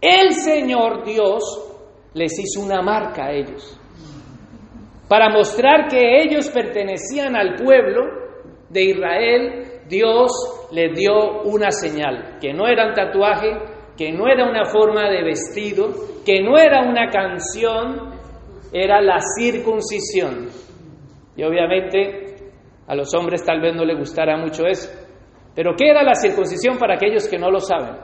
[0.00, 1.42] el Señor Dios
[2.14, 3.78] les hizo una marca a ellos,
[5.08, 8.02] para mostrar que ellos pertenecían al pueblo
[8.70, 10.32] de Israel Dios
[10.72, 13.50] les dio una señal, que no era un tatuaje,
[13.96, 15.92] que no era una forma de vestido,
[16.24, 18.14] que no era una canción,
[18.72, 20.48] era la circuncisión.
[21.36, 22.23] Y obviamente
[22.86, 24.90] a los hombres tal vez no les gustara mucho eso.
[25.54, 27.96] Pero ¿qué era la circuncisión para aquellos que no lo saben?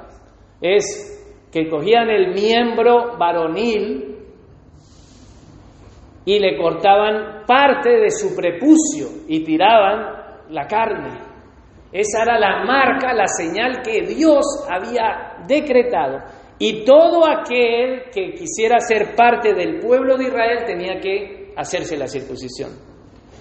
[0.60, 4.16] Es que cogían el miembro varonil
[6.24, 11.18] y le cortaban parte de su prepucio y tiraban la carne.
[11.92, 16.18] Esa era la marca, la señal que Dios había decretado.
[16.58, 22.06] Y todo aquel que quisiera ser parte del pueblo de Israel tenía que hacerse la
[22.06, 22.89] circuncisión.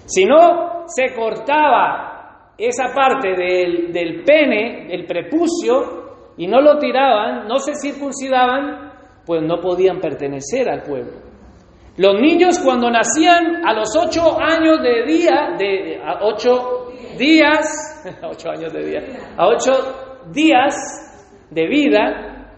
[0.06, 6.00] Si no se cortaba esa parte del, del pene, el prepucio,
[6.36, 8.92] y no lo tiraban, no se circuncidaban,
[9.26, 11.12] pues no podían pertenecer al pueblo.
[11.96, 18.50] Los niños cuando nacían a los ocho años de día, de a ocho días, ocho
[18.50, 19.00] años de día,
[19.36, 19.72] a ocho
[20.32, 20.74] días
[21.50, 22.54] de vida,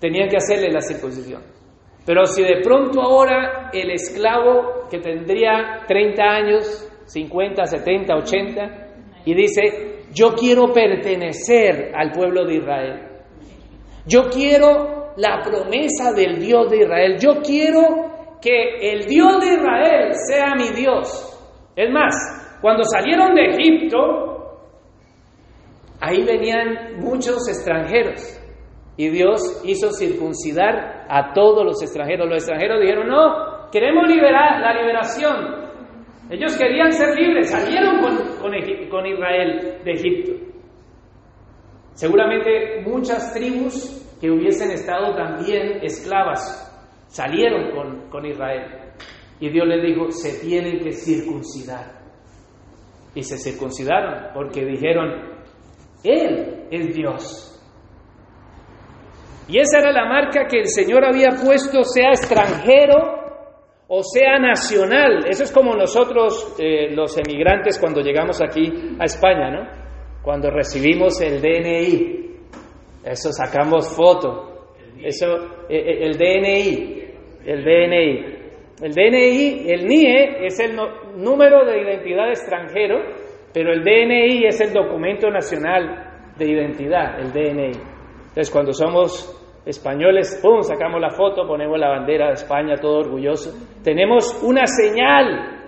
[0.00, 1.57] tenían que hacerle la circuncisión.
[2.08, 8.60] Pero si de pronto ahora el esclavo que tendría 30 años, 50, 70, 80,
[9.26, 13.02] y dice, yo quiero pertenecer al pueblo de Israel,
[14.06, 20.12] yo quiero la promesa del Dios de Israel, yo quiero que el Dios de Israel
[20.14, 21.38] sea mi Dios.
[21.76, 22.14] Es más,
[22.62, 24.62] cuando salieron de Egipto,
[26.00, 28.38] ahí venían muchos extranjeros
[28.98, 32.28] y Dios hizo circuncidar a todos los extranjeros.
[32.28, 35.68] Los extranjeros dijeron, no, queremos liberar la liberación.
[36.28, 40.32] Ellos querían ser libres, salieron con, con Israel de Egipto.
[41.94, 46.64] Seguramente muchas tribus que hubiesen estado también esclavas
[47.06, 48.94] salieron con, con Israel.
[49.38, 52.00] Y Dios les dijo, se tienen que circuncidar
[53.14, 55.38] y se circuncidaron porque dijeron,
[56.02, 57.47] Él es Dios.
[59.48, 63.18] Y esa era la marca que el Señor había puesto, sea extranjero
[63.88, 65.24] o sea nacional.
[65.28, 69.66] Eso es como nosotros, eh, los emigrantes, cuando llegamos aquí a España, ¿no?
[70.22, 72.28] Cuando recibimos el DNI.
[73.04, 74.74] Eso sacamos foto.
[75.02, 75.26] Eso,
[75.68, 77.04] eh, eh, el DNI.
[77.46, 78.38] El DNI.
[78.80, 80.76] El DNI, el NIE es el
[81.16, 83.00] número de identidad extranjero,
[83.52, 87.72] pero el DNI es el documento nacional de identidad, el DNI.
[88.28, 89.37] Entonces, cuando somos
[89.68, 93.52] españoles, sacamos la foto, ponemos la bandera de España, todo orgulloso.
[93.84, 95.60] Tenemos una señal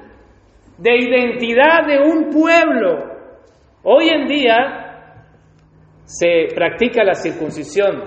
[0.79, 3.11] de identidad de un pueblo.
[3.83, 5.27] Hoy en día
[6.05, 8.03] se practica la circuncisión.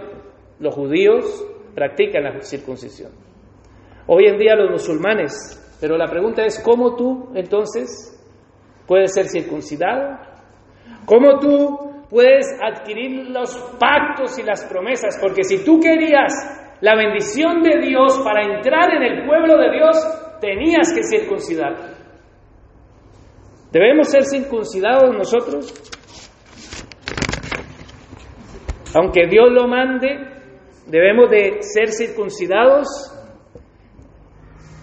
[0.60, 3.12] Los judíos practican la circuncisión.
[4.08, 8.20] Hoy en día los musulmanes, pero la pregunta es, ¿cómo tú entonces
[8.88, 10.18] puedes ser circuncidado?
[11.06, 15.18] ¿Cómo tú puedes adquirir los pactos y las promesas?
[15.20, 16.32] Porque si tú querías
[16.82, 21.74] la bendición de Dios para entrar en el pueblo de Dios, tenías que circuncidar.
[23.72, 25.74] ¿Debemos ser circuncidados nosotros?
[28.94, 30.20] Aunque Dios lo mande,
[30.86, 33.14] debemos de ser circuncidados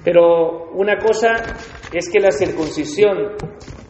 [0.05, 1.35] pero una cosa
[1.93, 3.37] es que la circuncisión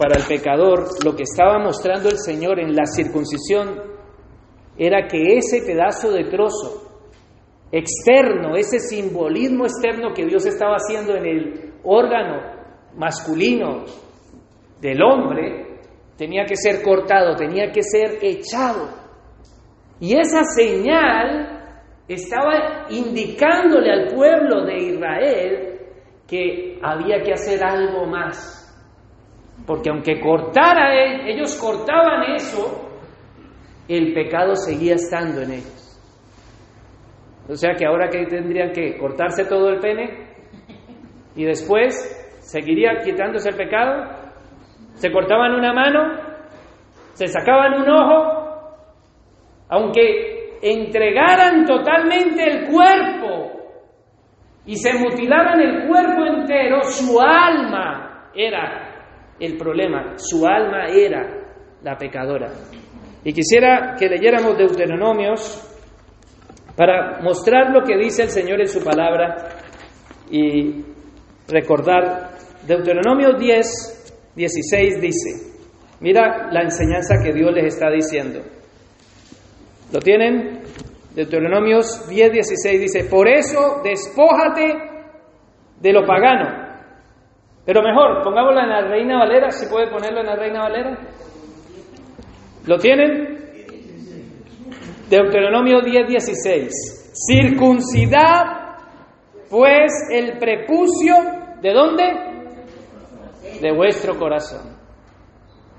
[0.00, 3.82] para el pecador, lo que estaba mostrando el Señor en la circuncisión,
[4.78, 6.90] era que ese pedazo de trozo
[7.70, 12.40] externo, ese simbolismo externo que Dios estaba haciendo en el órgano
[12.96, 13.84] masculino
[14.80, 15.80] del hombre,
[16.16, 18.88] tenía que ser cortado, tenía que ser echado.
[20.00, 21.76] Y esa señal
[22.08, 25.80] estaba indicándole al pueblo de Israel
[26.26, 28.59] que había que hacer algo más.
[29.70, 32.90] Porque aunque cortara él, ellos cortaban eso,
[33.86, 36.02] el pecado seguía estando en ellos.
[37.48, 40.26] O sea que ahora que tendrían que cortarse todo el pene
[41.36, 41.94] y después
[42.40, 44.10] seguiría quitándose el pecado,
[44.94, 46.20] se cortaban una mano,
[47.12, 48.86] se sacaban un ojo,
[49.68, 53.52] aunque entregaran totalmente el cuerpo
[54.66, 58.89] y se mutilaran el cuerpo entero, su alma era
[59.40, 61.40] el problema, su alma era
[61.82, 62.52] la pecadora.
[63.24, 65.66] Y quisiera que leyéramos Deuteronomios
[66.76, 69.48] para mostrar lo que dice el Señor en su palabra
[70.30, 70.84] y
[71.48, 72.30] recordar.
[72.66, 75.58] Deuteronomio 10, 16 dice,
[76.00, 78.40] mira la enseñanza que Dios les está diciendo.
[79.92, 80.60] ¿Lo tienen?
[81.14, 84.74] Deuteronomios 10, 16 dice, por eso despójate
[85.80, 86.69] de lo pagano.
[87.64, 90.98] Pero mejor, pongámosla en la Reina Valera, si puede ponerlo en la Reina Valera.
[92.66, 93.38] ¿Lo tienen?
[95.08, 97.12] Deuteronomio 10, 16.
[97.12, 98.78] Circuncidad,
[99.50, 101.14] pues, el prepucio,
[101.60, 102.04] ¿de dónde?
[103.60, 104.76] De vuestro corazón.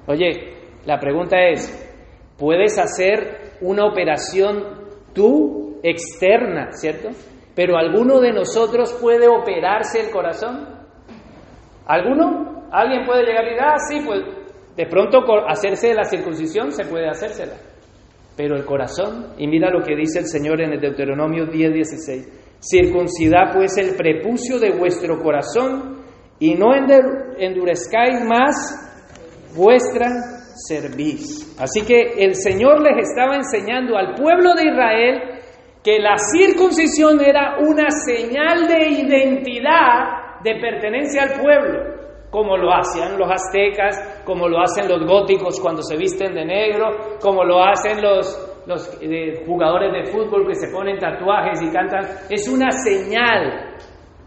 [0.07, 0.53] Oye,
[0.85, 1.89] la pregunta es,
[2.37, 4.81] ¿puedes hacer una operación
[5.13, 7.09] tú externa, ¿cierto?
[7.55, 10.80] Pero ¿alguno de nosotros puede operarse el corazón?
[11.91, 12.69] ¿Alguno?
[12.71, 14.21] ¿Alguien puede llegar y decir, ah, sí, pues
[14.77, 17.55] de pronto hacerse la circuncisión se puede hacérsela?
[18.37, 22.59] Pero el corazón, y mira lo que dice el Señor en el Deuteronomio 10, 16,
[22.61, 25.97] circuncidad pues el prepucio de vuestro corazón
[26.39, 30.07] y no endurezcáis más vuestra
[30.65, 31.59] cerviz.
[31.59, 35.21] Así que el Señor les estaba enseñando al pueblo de Israel
[35.83, 42.01] que la circuncisión era una señal de identidad de pertenencia al pueblo
[42.31, 47.17] como lo hacían los aztecas, como lo hacen los góticos cuando se visten de negro,
[47.21, 52.05] como lo hacen los, los eh, jugadores de fútbol que se ponen tatuajes y cantan.
[52.29, 53.75] Es una señal,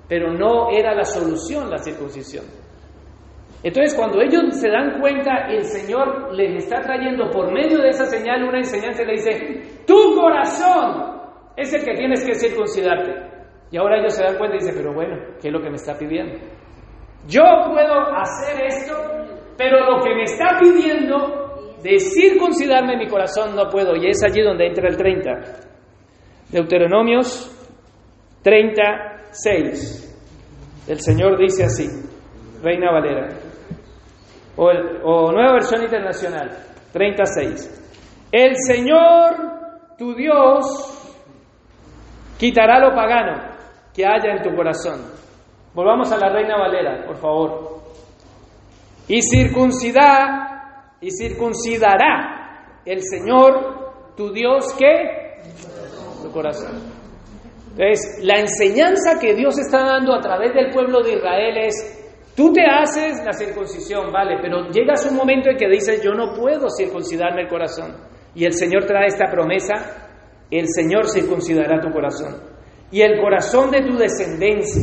[0.07, 2.44] pero no era la solución la circuncisión.
[3.62, 8.05] Entonces, cuando ellos se dan cuenta, el Señor les está trayendo por medio de esa
[8.05, 11.22] señal una enseñanza y le dice, tu corazón
[11.57, 13.33] es el que tienes que circuncidarte.
[13.74, 15.74] Y ahora ellos se dan cuenta y dicen, pero bueno, ¿qué es lo que me
[15.74, 16.38] está pidiendo?
[17.26, 18.94] Yo puedo hacer esto,
[19.58, 23.96] pero lo que me está pidiendo de circuncidarme mi corazón no puedo.
[23.96, 25.30] Y es allí donde entra el 30.
[26.52, 27.50] Deuteronomios
[28.44, 30.84] 36.
[30.87, 31.88] El Señor dice así,
[32.62, 33.28] Reina Valera,
[34.54, 34.70] o,
[35.02, 36.48] o Nueva Versión Internacional,
[36.92, 38.28] 36.
[38.30, 39.34] El Señor,
[39.98, 40.64] tu Dios,
[42.38, 43.53] quitará lo pagano
[43.94, 45.24] que haya en tu corazón
[45.74, 47.83] Volvamos a la Reina Valera, por favor.
[49.09, 55.42] Y circuncidar, y circuncidará el Señor tu Dios que
[56.22, 56.80] tu corazón.
[57.72, 62.52] Entonces, la enseñanza que Dios está dando a través del pueblo de Israel es, tú
[62.52, 66.68] te haces la circuncisión, vale, pero llegas un momento en que dices, yo no puedo
[66.70, 67.96] circuncidarme el corazón.
[68.33, 69.74] Y el Señor trae esta promesa,
[70.52, 72.53] el Señor circuncidará tu corazón.
[72.94, 74.80] Y el corazón de tu descendencia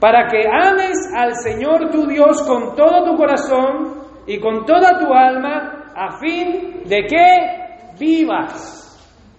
[0.00, 5.14] para que ames al Señor tu Dios con todo tu corazón y con toda tu
[5.14, 8.74] alma, a fin de que vivas.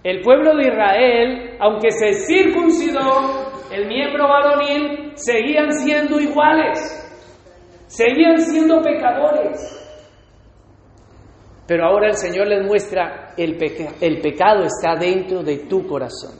[0.02, 6.78] El pueblo de Israel, aunque se circuncidó el miembro varonil, seguían siendo iguales,
[7.86, 9.76] seguían siendo pecadores.
[11.66, 13.58] Pero ahora el Señor les muestra el,
[14.00, 16.39] el pecado está dentro de tu corazón.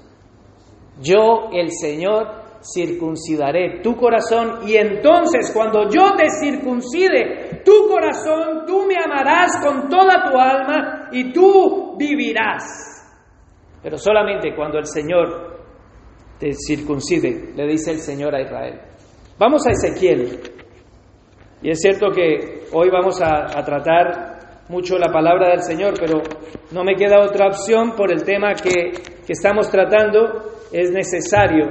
[1.01, 8.84] Yo, el Señor, circuncidaré tu corazón y entonces cuando yo te circuncide tu corazón, tú
[8.86, 12.64] me amarás con toda tu alma y tú vivirás.
[13.82, 15.59] Pero solamente cuando el Señor
[16.38, 18.80] te circuncide, le dice el Señor a Israel.
[19.38, 20.38] Vamos a Ezequiel.
[21.62, 24.30] Y es cierto que hoy vamos a, a tratar
[24.71, 26.23] mucho la palabra del Señor, pero
[26.71, 28.93] no me queda otra opción por el tema que,
[29.27, 30.53] que estamos tratando.
[30.73, 31.66] Es necesario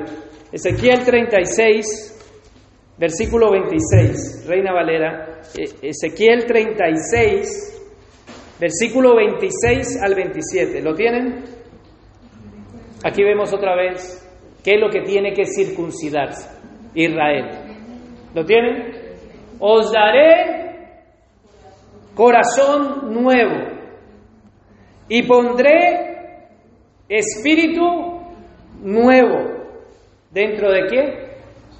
[0.52, 5.40] Ezequiel 36, versículo 26, Reina Valera.
[5.58, 10.82] E, Ezequiel 36, versículo 26 al 27.
[10.82, 11.46] ¿Lo tienen?
[13.04, 14.26] Aquí vemos otra vez
[14.64, 16.50] ¿Qué es lo que tiene que circuncidarse?
[16.94, 17.48] Israel.
[18.34, 18.94] ¿Lo tienen?
[19.60, 20.69] Os daré
[22.20, 23.56] corazón nuevo
[25.08, 26.50] y pondré
[27.08, 27.82] espíritu
[28.82, 29.38] nuevo.
[30.30, 31.30] ¿Dentro de qué?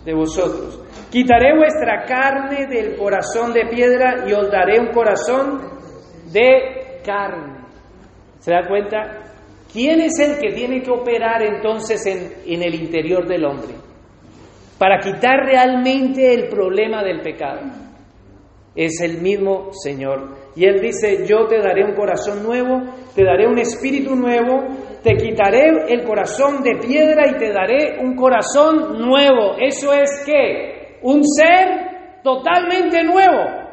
[0.06, 0.82] De vosotros.
[1.12, 5.60] Quitaré vuestra carne del corazón de piedra y os daré un corazón
[6.32, 7.58] de carne.
[8.40, 9.34] ¿Se da cuenta?
[9.74, 13.76] ¿Quién es el que tiene que operar entonces en, en el interior del hombre?
[14.78, 17.89] Para quitar realmente el problema del pecado.
[18.76, 20.36] Es el mismo Señor.
[20.56, 22.82] Y Él dice, yo te daré un corazón nuevo,
[23.16, 24.68] te daré un espíritu nuevo,
[25.04, 29.56] te quitaré el corazón de piedra y te daré un corazón nuevo.
[29.60, 33.70] Eso es que un ser totalmente nuevo.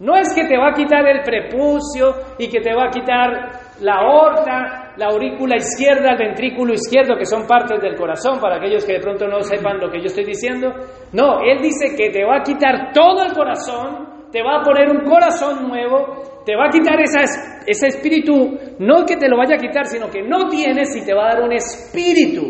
[0.00, 3.50] No es que te va a quitar el prepucio y que te va a quitar
[3.80, 8.84] la aorta, la aurícula izquierda, el ventrículo izquierdo, que son partes del corazón, para aquellos
[8.84, 10.68] que de pronto no sepan lo que yo estoy diciendo.
[11.12, 14.90] No, Él dice que te va a quitar todo el corazón, te va a poner
[14.90, 19.58] un corazón nuevo, te va a quitar ese espíritu, no que te lo vaya a
[19.58, 22.42] quitar, sino que no tienes y te va a dar un espíritu.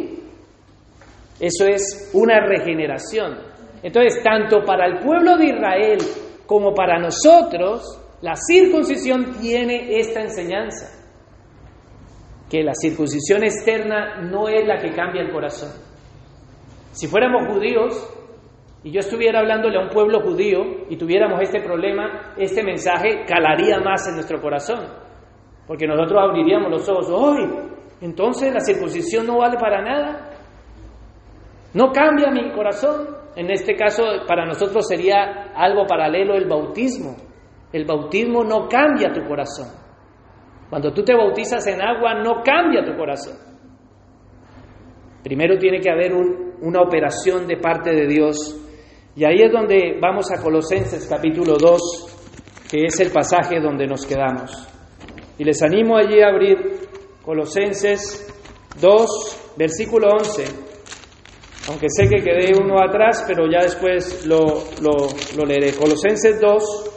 [1.39, 3.37] Eso es una regeneración.
[3.83, 5.99] Entonces, tanto para el pueblo de Israel
[6.47, 10.87] como para nosotros, la circuncisión tiene esta enseñanza,
[12.49, 15.69] que la circuncisión externa no es la que cambia el corazón.
[16.93, 18.09] Si fuéramos judíos
[18.85, 23.81] y yo estuviera hablándole a un pueblo judío y tuviéramos este problema, este mensaje calaría
[23.81, 24.87] más en nuestro corazón,
[25.67, 27.71] porque nosotros abriríamos los ojos, ¡ay!
[28.03, 30.35] Entonces la circuncisión no vale para nada,
[31.75, 33.09] no cambia mi corazón.
[33.35, 37.17] En este caso, para nosotros sería algo paralelo el bautismo.
[37.73, 39.67] El bautismo no cambia tu corazón.
[40.71, 43.35] Cuando tú te bautizas en agua, no cambia tu corazón.
[45.25, 48.64] Primero tiene que haber una operación de parte de Dios.
[49.17, 51.81] Y ahí es donde vamos a Colosenses capítulo 2,
[52.71, 54.69] que es el pasaje donde nos quedamos.
[55.39, 56.57] Y les animo allí a abrir
[57.25, 58.27] Colosenses
[58.81, 60.65] 2, versículo 11
[61.69, 65.73] aunque sé que quedé uno atrás, pero ya después lo, lo, leeré.
[65.75, 66.91] Colosenses 2,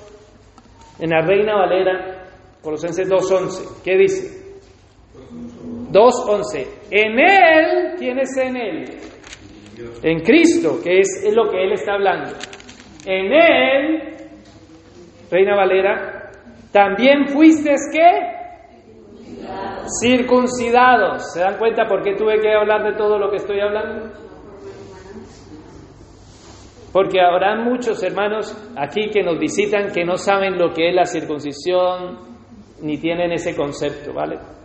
[1.00, 2.30] en la Reina Valera,
[2.62, 4.60] Colosenses 2.11, ¿qué dice?
[5.92, 8.86] 2.11, en Él, ¿quién es en Él?
[10.02, 12.32] En Cristo, que es lo que Él está hablando.
[13.06, 14.02] En Él,
[15.30, 16.32] Reina Valera,
[16.72, 18.38] también fuiste qué?
[20.02, 21.34] Circuncidados.
[21.34, 24.12] ¿Se dan cuenta por qué tuve que hablar de todo lo que estoy hablando?
[26.92, 31.06] Porque habrá muchos hermanos aquí que nos visitan que no saben lo que es la
[31.06, 32.20] circuncisión
[32.82, 34.57] ni tienen ese concepto, ¿vale?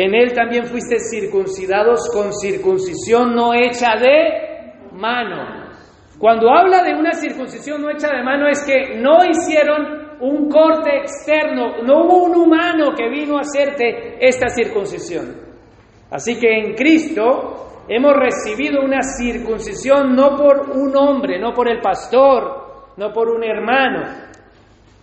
[0.00, 5.72] En él también fuiste circuncidados con circuncisión no hecha de mano.
[6.20, 10.98] Cuando habla de una circuncisión no hecha de mano es que no hicieron un corte
[10.98, 15.34] externo, no hubo un humano que vino a hacerte esta circuncisión.
[16.12, 21.80] Así que en Cristo hemos recibido una circuncisión no por un hombre, no por el
[21.80, 24.04] pastor, no por un hermano,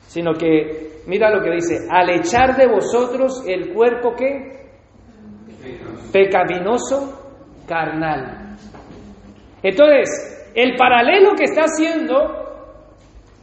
[0.07, 4.63] sino que, mira lo que dice, al echar de vosotros el cuerpo que
[6.15, 8.55] pecaminoso, carnal.
[9.61, 12.15] Entonces, el paralelo que está haciendo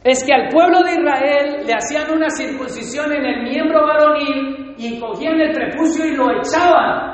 [0.03, 4.99] es que al pueblo de Israel le hacían una circuncisión en el miembro varonil y
[4.99, 7.13] cogían el prepucio y lo echaban.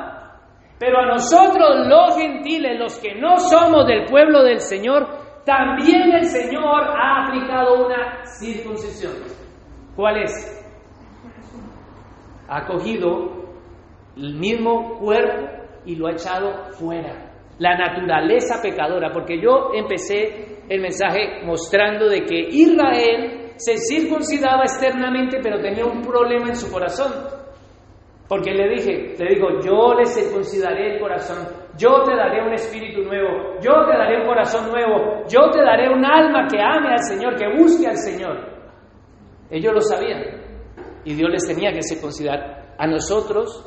[0.79, 5.07] Pero a nosotros los gentiles, los que no somos del pueblo del Señor,
[5.45, 9.11] también el Señor ha aplicado una circuncisión.
[9.93, 10.55] ¿Cuál es?
[12.47, 13.38] Ha cogido
[14.17, 15.47] el mismo cuerpo
[15.85, 17.31] y lo ha echado fuera.
[17.57, 25.39] La naturaleza pecadora, porque yo empecé el mensaje mostrando de que Israel se circuncidaba externamente,
[25.43, 27.11] pero tenía un problema en su corazón.
[28.29, 31.47] Porque le dije, le digo, yo les circuncidaré el corazón,
[31.77, 35.89] yo te daré un espíritu nuevo, yo te daré un corazón nuevo, yo te daré
[35.89, 38.37] un alma que ame al Señor, que busque al Señor.
[39.49, 40.21] Ellos lo sabían
[41.03, 42.75] y Dios les tenía que circuncidar.
[42.77, 43.65] A nosotros,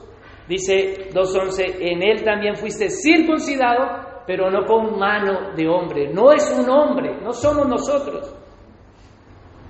[0.49, 6.13] dice 2.11, en Él también fuiste circuncidado, pero no con mano de hombre.
[6.13, 8.35] No es un hombre, no somos nosotros.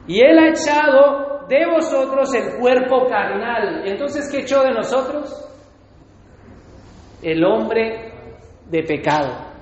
[0.07, 3.87] Y Él ha echado de vosotros el cuerpo carnal.
[3.87, 5.49] Entonces, ¿qué echó de nosotros?
[7.23, 8.13] El hombre
[8.69, 9.53] de pecado.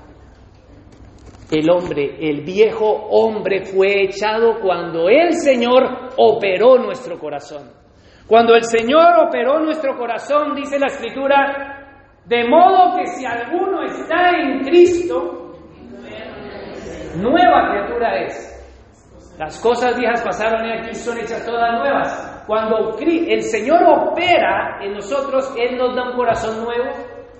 [1.50, 7.79] El hombre, el viejo hombre fue echado cuando el Señor operó nuestro corazón.
[8.30, 11.78] Cuando el Señor operó nuestro corazón, dice la escritura,
[12.26, 15.52] De modo que si alguno está en Cristo,
[17.16, 19.36] nueva criatura es.
[19.36, 22.44] Las cosas viejas pasaron y aquí son hechas todas nuevas.
[22.46, 26.88] Cuando el Señor opera en nosotros, Él nos da un corazón nuevo,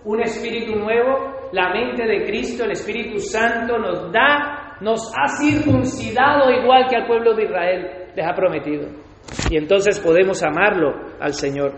[0.07, 6.51] un espíritu nuevo, la mente de Cristo, el Espíritu Santo nos da, nos ha circuncidado
[6.51, 9.10] igual que al pueblo de Israel les ha prometido.
[9.51, 11.73] Y entonces podemos amarlo al Señor.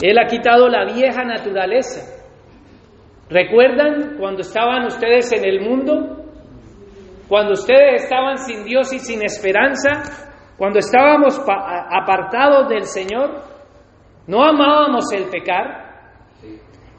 [0.00, 2.22] Él ha quitado la vieja naturaleza.
[3.28, 6.24] ¿Recuerdan cuando estaban ustedes en el mundo?
[7.28, 10.02] Cuando ustedes estaban sin Dios y sin esperanza,
[10.58, 13.42] cuando estábamos apartados del Señor,
[14.26, 15.92] no amábamos el pecar,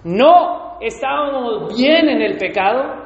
[0.04, 3.04] no estábamos bien en el pecado.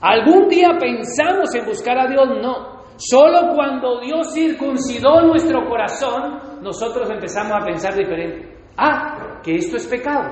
[0.00, 2.28] ¿Algún día pensamos en buscar a Dios?
[2.40, 2.79] No.
[3.00, 8.58] Solo cuando Dios circuncidó nuestro corazón, nosotros empezamos a pensar diferente.
[8.76, 10.28] Ah, que esto es pecado.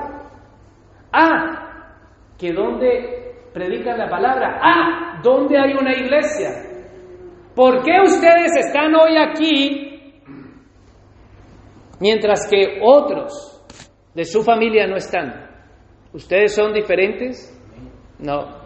[1.10, 1.94] Ah,
[2.38, 4.60] que donde predican la palabra.
[4.62, 6.50] Ah, ¿dónde hay una iglesia?
[7.54, 10.22] ¿Por qué ustedes están hoy aquí
[12.00, 13.64] mientras que otros
[14.14, 15.48] de su familia no están?
[16.12, 17.58] ¿Ustedes son diferentes?
[18.18, 18.58] No,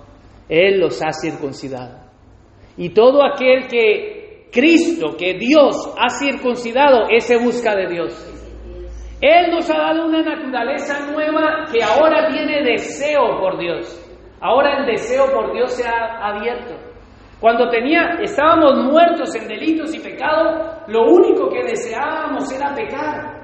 [0.48, 2.01] Él los ha circuncidado.
[2.76, 8.28] Y todo aquel que Cristo, que Dios ha circuncidado, ese busca de Dios.
[9.20, 13.98] Él nos ha dado una naturaleza nueva que ahora tiene deseo por Dios.
[14.40, 16.74] Ahora el deseo por Dios se ha abierto.
[17.40, 23.42] Cuando tenía, estábamos muertos en delitos y pecados, lo único que deseábamos era pecar.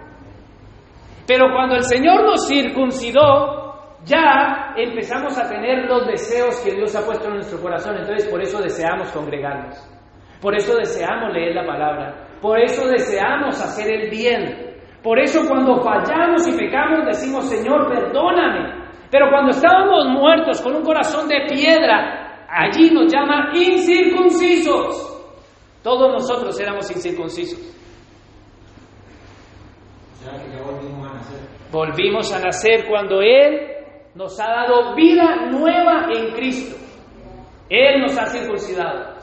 [1.26, 3.67] Pero cuando el Señor nos circuncidó,
[4.04, 7.96] ya empezamos a tener los deseos que Dios ha puesto en nuestro corazón.
[7.98, 9.76] Entonces por eso deseamos congregarnos.
[10.40, 12.28] Por eso deseamos leer la palabra.
[12.40, 14.76] Por eso deseamos hacer el bien.
[15.02, 18.88] Por eso cuando fallamos y pecamos decimos, Señor, perdóname.
[19.10, 25.04] Pero cuando estábamos muertos con un corazón de piedra, allí nos llama incircuncisos.
[25.82, 27.74] Todos nosotros éramos incircuncisos.
[31.72, 33.77] Volvimos a nacer cuando Él
[34.18, 36.76] nos ha dado vida nueva en Cristo.
[37.70, 39.14] Él nos ha circuncidado.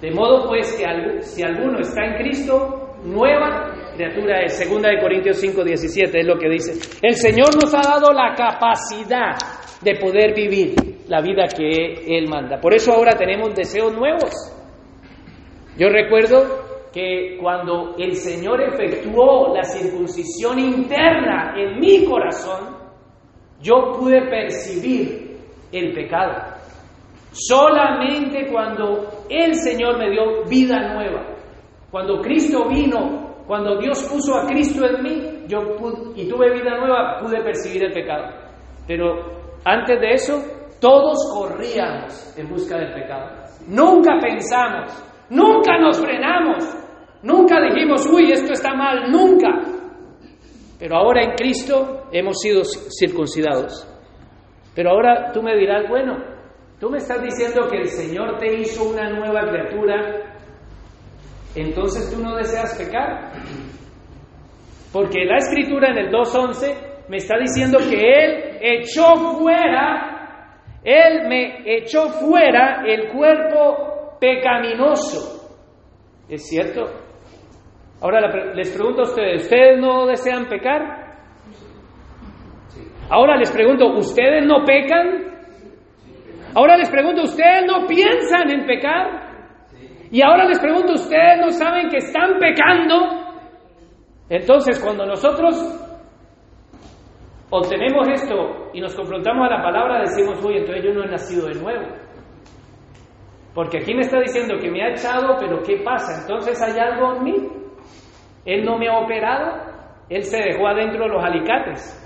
[0.00, 4.56] De modo pues que si alguno está en Cristo, nueva criatura es.
[4.56, 6.98] Segunda de Corintios 5, 17 es lo que dice.
[7.02, 9.34] El Señor nos ha dado la capacidad
[9.82, 10.76] de poder vivir
[11.08, 12.60] la vida que Él manda.
[12.60, 14.30] Por eso ahora tenemos deseos nuevos.
[15.76, 22.79] Yo recuerdo que cuando el Señor efectuó la circuncisión interna en mi corazón,
[23.62, 25.38] yo pude percibir
[25.72, 26.56] el pecado.
[27.32, 31.26] Solamente cuando el Señor me dio vida nueva,
[31.90, 35.58] cuando Cristo vino cuando Dios puso a Cristo en mí, yo
[36.14, 38.28] y tuve vida nueva, pude percibir el pecado.
[38.86, 39.24] Pero
[39.64, 40.40] antes de eso,
[40.80, 43.42] todos corríamos en busca del pecado.
[43.66, 44.92] Nunca pensamos,
[45.30, 46.64] nunca nos frenamos,
[47.24, 49.48] nunca dijimos, uy, esto está mal, nunca.
[50.80, 53.86] Pero ahora en Cristo hemos sido circuncidados.
[54.74, 56.16] Pero ahora tú me dirás, bueno,
[56.80, 60.30] tú me estás diciendo que el Señor te hizo una nueva criatura
[61.54, 63.32] entonces tú no deseas pecar.
[64.92, 71.76] Porque la escritura en el 2.11 me está diciendo que Él echó fuera, Él me
[71.76, 75.48] echó fuera el cuerpo pecaminoso.
[76.28, 76.84] ¿Es cierto?
[78.00, 78.20] Ahora
[78.54, 81.10] les pregunto a ustedes, ¿ustedes no desean pecar?
[83.10, 85.30] Ahora les pregunto, ¿ustedes no pecan?
[86.54, 89.30] Ahora les pregunto, ¿ustedes no piensan en pecar?
[90.10, 93.20] Y ahora les pregunto, ¿ustedes no saben que están pecando?
[94.28, 95.54] Entonces, cuando nosotros
[97.50, 101.46] obtenemos esto y nos confrontamos a la palabra, decimos, uy, entonces yo no he nacido
[101.46, 101.86] de nuevo.
[103.54, 106.22] Porque aquí me está diciendo que me ha echado, pero ¿qué pasa?
[106.22, 107.59] Entonces hay algo en mí.
[108.44, 109.70] Él no me ha operado,
[110.08, 111.96] él se dejó adentro los alicates.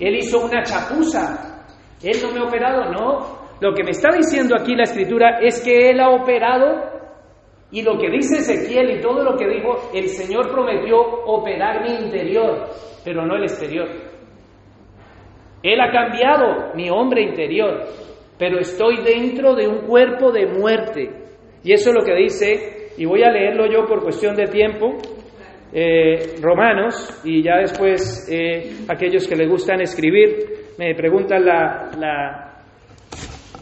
[0.00, 1.66] Él hizo una chapuza.
[2.02, 3.42] Él no me ha operado, no.
[3.60, 6.92] Lo que me está diciendo aquí la escritura es que Él ha operado
[7.70, 12.04] y lo que dice Ezequiel y todo lo que dijo, el Señor prometió operar mi
[12.04, 12.68] interior,
[13.02, 13.88] pero no el exterior.
[15.62, 17.84] Él ha cambiado mi hombre interior,
[18.38, 21.10] pero estoy dentro de un cuerpo de muerte.
[21.62, 24.96] Y eso es lo que dice, y voy a leerlo yo por cuestión de tiempo,
[25.72, 32.52] eh, Romanos, y ya después eh, aquellos que les gustan escribir me preguntan la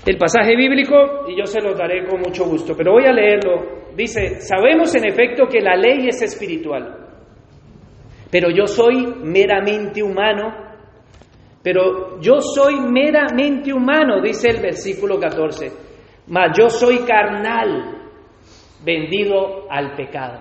[0.07, 3.81] el pasaje bíblico y yo se los daré con mucho gusto, pero voy a leerlo.
[3.95, 7.07] Dice, sabemos en efecto que la ley es espiritual,
[8.31, 10.68] pero yo soy meramente humano,
[11.62, 15.70] Pero yo soy meramente humano, dice el versículo 14.
[16.28, 17.99] Mas yo soy carnal,
[18.85, 20.41] vendido al pecado.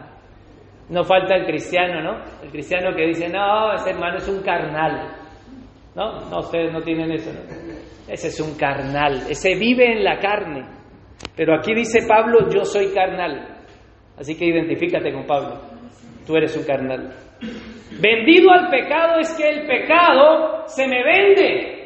[0.89, 2.23] No falta el cristiano, ¿no?
[2.43, 5.15] El cristiano que dice, no, ese hermano es un carnal.
[5.95, 6.29] ¿No?
[6.29, 7.41] No, ustedes no tienen eso, ¿no?
[8.07, 10.65] Ese es un carnal, ese vive en la carne.
[11.35, 13.57] Pero aquí dice Pablo, yo soy carnal.
[14.17, 15.61] Así que identifícate con Pablo.
[16.25, 17.13] Tú eres un carnal.
[18.01, 21.78] Vendido al pecado es que el pecado se me vende.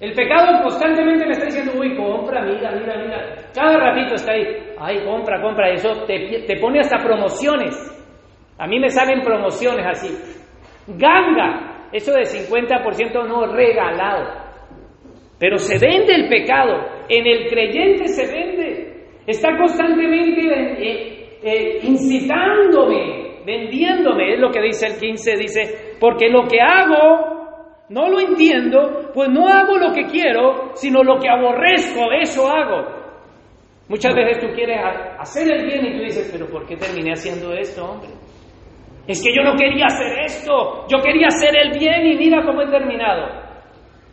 [0.00, 3.36] El pecado constantemente me está diciendo, uy, compra, mira, mira, mira.
[3.54, 4.46] Cada ratito está ahí,
[4.78, 5.70] ay, compra, compra.
[5.70, 7.76] Eso te, te pone hasta promociones.
[8.58, 10.08] A mí me salen promociones así.
[10.86, 14.40] Ganga, eso de 50% no regalado.
[15.38, 16.78] Pero se vende el pecado.
[17.08, 19.06] En el creyente se vende.
[19.26, 24.34] Está constantemente eh, eh, incitándome, vendiéndome.
[24.34, 25.36] Es lo que dice el 15.
[25.36, 27.39] Dice, porque lo que hago
[27.90, 32.86] no lo entiendo, pues no hago lo que quiero, sino lo que aborrezco, eso hago.
[33.88, 34.78] Muchas veces tú quieres
[35.18, 38.10] hacer el bien y tú dices, pero ¿por qué terminé haciendo esto, hombre?
[39.08, 42.62] Es que yo no quería hacer esto, yo quería hacer el bien y mira cómo
[42.62, 43.26] he terminado.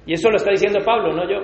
[0.08, 1.38] Y eso lo está diciendo Pablo, no yo.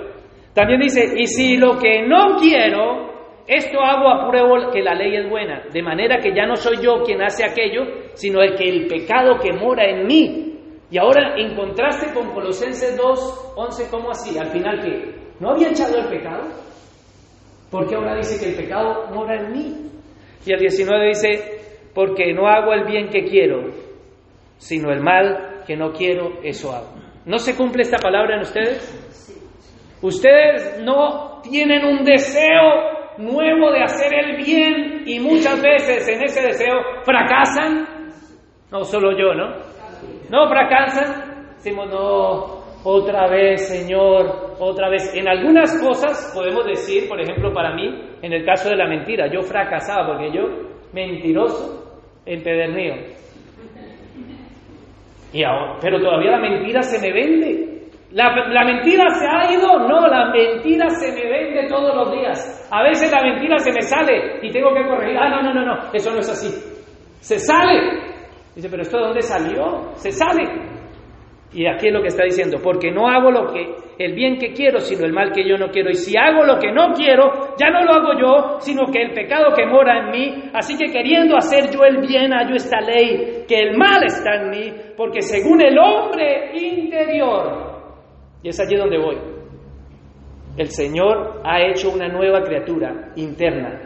[0.54, 3.14] También dice, y si lo que no quiero,
[3.46, 7.04] esto hago apruebo que la ley es buena, de manera que ya no soy yo
[7.04, 7.82] quien hace aquello,
[8.14, 10.53] sino el que el pecado que mora en mí,
[10.94, 14.38] y ahora, en contraste con Colosenses 2, 11, ¿cómo así?
[14.38, 15.12] Al final, ¿qué?
[15.40, 16.44] ¿No había echado el pecado?
[17.68, 19.90] Porque ahora dice que el pecado mora en mí.
[20.46, 23.72] Y el 19 dice, porque no hago el bien que quiero,
[24.56, 26.94] sino el mal que no quiero, eso hago.
[27.26, 29.34] ¿No se cumple esta palabra en ustedes?
[30.00, 36.40] Ustedes no tienen un deseo nuevo de hacer el bien y muchas veces en ese
[36.40, 38.12] deseo fracasan.
[38.70, 39.73] No solo yo, ¿no?
[40.34, 45.14] No fracasan, decimos, no, otra vez, Señor, otra vez.
[45.14, 49.28] En algunas cosas podemos decir, por ejemplo, para mí, en el caso de la mentira,
[49.32, 50.42] yo fracasaba porque yo,
[50.92, 52.96] mentiroso, empedernido.
[55.32, 57.84] Y ahora, pero todavía la mentira se me vende.
[58.10, 62.68] La, la, mentira se ha ido, no, la mentira se me vende todos los días.
[62.72, 65.16] A veces la mentira se me sale y tengo que corregir.
[65.16, 66.48] Ah, no, no, no, no, eso no es así.
[67.20, 68.13] Se sale,
[68.54, 69.92] Dice, pero ¿esto de dónde salió?
[69.94, 70.74] Se sale.
[71.52, 74.52] Y aquí es lo que está diciendo, porque no hago lo que el bien que
[74.52, 75.90] quiero, sino el mal que yo no quiero.
[75.90, 79.12] Y si hago lo que no quiero, ya no lo hago yo, sino que el
[79.12, 80.50] pecado que mora en mí.
[80.52, 84.50] Así que queriendo hacer yo el bien, hallo esta ley, que el mal está en
[84.50, 87.74] mí, porque según el hombre interior,
[88.42, 89.16] y es allí donde voy,
[90.56, 93.80] el Señor ha hecho una nueva criatura interna.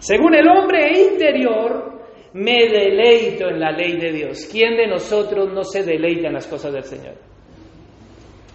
[0.00, 1.99] Según el hombre interior,
[2.34, 4.48] me deleito en la ley de Dios.
[4.50, 7.14] ¿Quién de nosotros no se deleita en las cosas del Señor?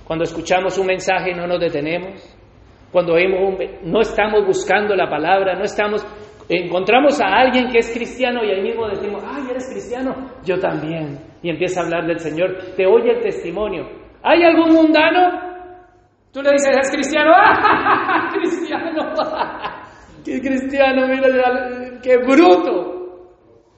[0.05, 2.35] Cuando escuchamos un mensaje no nos detenemos.
[2.91, 3.15] Cuando
[3.83, 6.05] no estamos buscando la palabra, no estamos
[6.47, 10.15] encontramos a alguien que es cristiano y ahí mismo decimos, "Ay, eres cristiano."
[10.45, 11.19] Yo también.
[11.41, 13.89] Y empieza a hablar del Señor, te oye el testimonio.
[14.23, 15.41] ¿Hay algún mundano?
[16.31, 19.13] Tú le dices, "¿Es cristiano?" ¡Ah, cristiano!
[20.25, 21.07] ¡Qué cristiano!
[21.07, 22.94] Mira, qué bruto.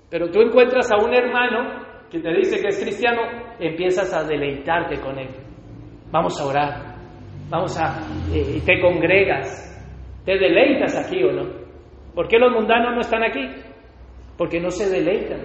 [0.10, 3.22] Pero tú encuentras a un hermano que te dice que es cristiano,
[3.60, 5.28] empiezas a deleitarte con él.
[6.10, 6.96] Vamos a orar,
[7.50, 8.00] vamos a,
[8.34, 9.76] eh, te congregas,
[10.26, 11.68] te deleitas aquí o no.
[12.16, 13.46] ¿Por qué los mundanos no están aquí?
[14.38, 15.42] Porque no se deleitan.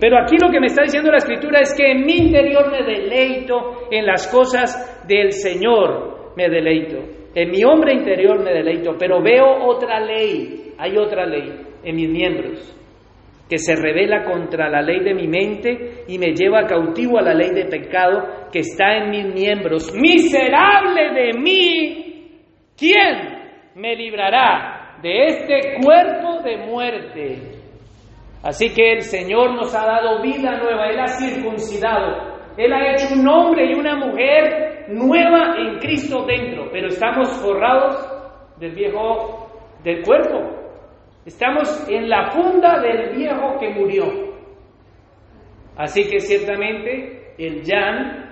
[0.00, 2.82] Pero aquí lo que me está diciendo la escritura es que en mi interior me
[2.82, 6.96] deleito en las cosas del Señor, me deleito.
[7.34, 11.52] En mi hombre interior me deleito, pero veo otra ley, hay otra ley
[11.84, 12.75] en mis miembros
[13.48, 17.34] que se revela contra la ley de mi mente y me lleva cautivo a la
[17.34, 19.94] ley de pecado que está en mis miembros.
[19.94, 22.40] Miserable de mí,
[22.76, 27.56] ¿quién me librará de este cuerpo de muerte?
[28.42, 33.14] Así que el Señor nos ha dado vida nueva, Él ha circuncidado, Él ha hecho
[33.14, 37.96] un hombre y una mujer nueva en Cristo dentro, pero estamos forrados
[38.58, 39.48] del viejo,
[39.82, 40.65] del cuerpo,
[41.26, 44.04] Estamos en la funda del viejo que murió.
[45.76, 48.30] Así que ciertamente el Jan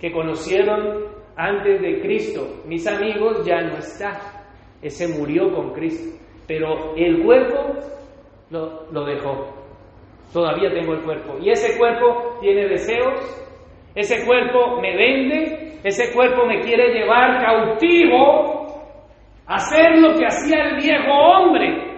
[0.00, 1.04] que conocieron
[1.36, 4.18] antes de Cristo, mis amigos, ya no está.
[4.82, 6.18] Ese murió con Cristo.
[6.48, 7.78] Pero el cuerpo
[8.50, 9.54] lo, lo dejó.
[10.32, 11.38] Todavía tengo el cuerpo.
[11.40, 13.20] Y ese cuerpo tiene deseos.
[13.94, 15.78] Ese cuerpo me vende.
[15.84, 18.64] Ese cuerpo me quiere llevar cautivo
[19.46, 21.93] a hacer lo que hacía el viejo hombre.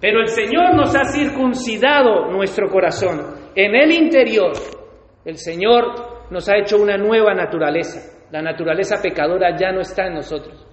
[0.00, 3.20] Pero el Señor nos ha circuncidado nuestro corazón.
[3.54, 4.52] En el interior,
[5.24, 8.12] el Señor nos ha hecho una nueva naturaleza.
[8.30, 10.66] La naturaleza pecadora ya no está en nosotros.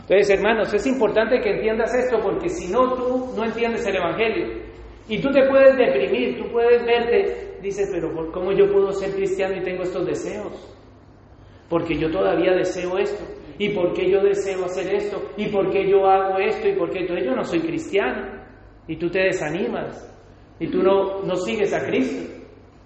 [0.00, 4.64] Entonces, hermanos, es importante que entiendas esto porque si no, tú no entiendes el Evangelio.
[5.08, 9.54] Y tú te puedes deprimir, tú puedes verte, dices, pero ¿cómo yo puedo ser cristiano
[9.56, 10.76] y tengo estos deseos?
[11.68, 13.24] Porque yo todavía deseo esto.
[13.58, 15.22] ¿Y por qué yo deseo hacer esto?
[15.36, 16.68] ¿Y por qué yo hago esto?
[16.68, 18.43] ¿Y por qué entonces yo no soy cristiano?
[18.86, 20.10] Y tú te desanimas.
[20.58, 22.32] Y tú no, no sigues a Cristo.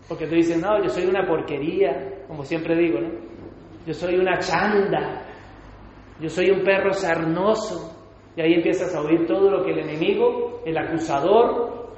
[0.08, 3.10] Porque tú dices, no, yo soy una porquería, como siempre digo, ¿no?
[3.86, 5.26] Yo soy una chanda.
[6.20, 7.94] Yo soy un perro sarnoso.
[8.36, 11.94] Y ahí empiezas a oír todo lo que el enemigo, el acusador,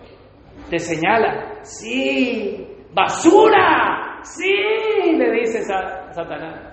[0.68, 1.58] te señala.
[1.62, 4.20] Sí, basura.
[4.22, 6.70] Sí, le dices a Satanás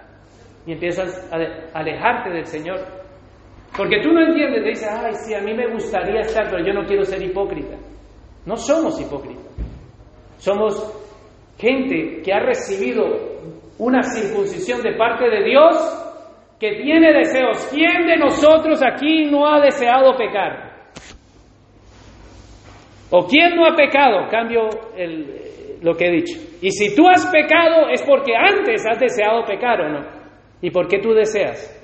[0.68, 2.80] y empiezas a alejarte del Señor.
[3.76, 6.74] Porque tú no entiendes, te dices, ay, sí, a mí me gustaría estar, pero yo
[6.74, 7.76] no quiero ser hipócrita.
[8.46, 9.46] No somos hipócritas.
[10.38, 10.76] Somos
[11.58, 13.04] gente que ha recibido
[13.80, 16.04] una circuncisión de parte de Dios,
[16.60, 17.70] que tiene deseos.
[17.72, 20.68] ¿Quién de nosotros aquí no ha deseado pecar?
[23.12, 24.28] ¿O quién no ha pecado?
[24.30, 26.38] Cambio el, lo que he dicho.
[26.62, 30.06] Y si tú has pecado es porque antes has deseado pecar o no.
[30.62, 31.77] ¿Y por qué tú deseas?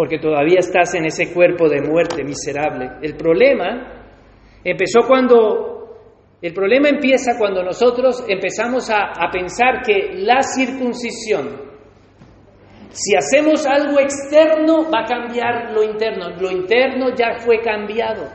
[0.00, 2.92] Porque todavía estás en ese cuerpo de muerte miserable.
[3.02, 4.06] El problema
[4.64, 6.38] empezó cuando...
[6.40, 11.50] El problema empieza cuando nosotros empezamos a, pensar que la circuncisión,
[12.88, 16.30] si hacemos algo externo, va a cambiar lo interno.
[16.30, 18.26] Lo interno ya fue cambiado.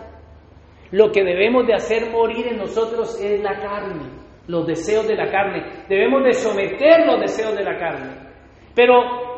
[0.91, 4.11] Lo que debemos de hacer morir en nosotros es la carne,
[4.45, 5.63] los deseos de la carne.
[5.89, 8.11] Debemos de someter los deseos de la carne.
[8.75, 9.34] Pero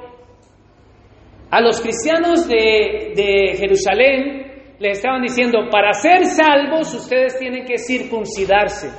[1.50, 4.46] a los cristianos de, Jerusalén
[4.80, 8.90] les estaban diciendo, para ser salvos ustedes tienen que circuncidarse.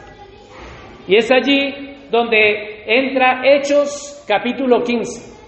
[1.07, 5.38] Y es allí donde entra Hechos capítulo 15.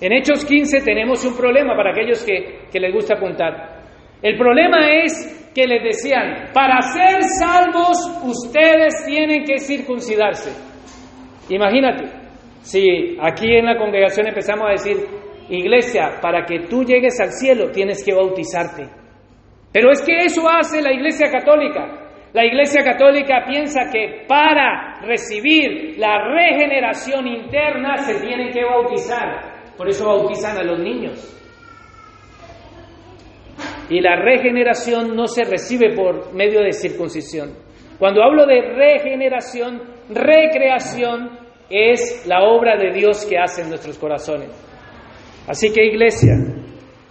[0.00, 3.78] En Hechos 15 tenemos un problema para aquellos que, que les gusta apuntar.
[4.20, 10.50] El problema es que les decían, para ser salvos ustedes tienen que circuncidarse.
[11.48, 12.04] Imagínate,
[12.60, 14.96] si aquí en la congregación empezamos a decir,
[15.48, 18.88] iglesia, para que tú llegues al cielo tienes que bautizarte.
[19.72, 22.08] Pero es que eso hace la iglesia católica.
[22.32, 29.74] La iglesia católica piensa que para recibir la regeneración interna se tienen que bautizar.
[29.76, 31.34] Por eso bautizan a los niños.
[33.88, 37.54] Y la regeneración no se recibe por medio de circuncisión.
[37.98, 41.38] Cuando hablo de regeneración, recreación,
[41.70, 44.67] es la obra de Dios que hace en nuestros corazones.
[45.48, 46.34] Así que iglesia,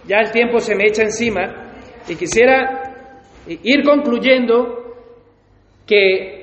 [0.06, 1.72] ya el tiempo se me echa encima
[2.08, 3.16] y quisiera
[3.48, 4.94] ir concluyendo
[5.84, 6.38] que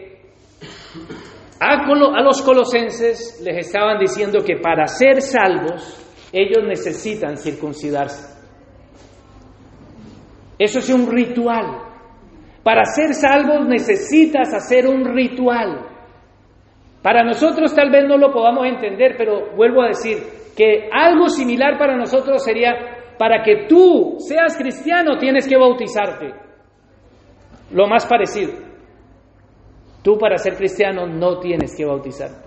[1.59, 6.01] a los colosenses les estaban diciendo que para ser salvos
[6.33, 8.35] ellos necesitan circuncidarse.
[10.59, 11.81] Eso es un ritual.
[12.61, 15.87] Para ser salvos necesitas hacer un ritual.
[17.01, 21.77] Para nosotros tal vez no lo podamos entender, pero vuelvo a decir que algo similar
[21.77, 26.33] para nosotros sería, para que tú seas cristiano tienes que bautizarte.
[27.71, 28.53] Lo más parecido.
[30.03, 32.45] Tú para ser cristiano no tienes que bautizarte.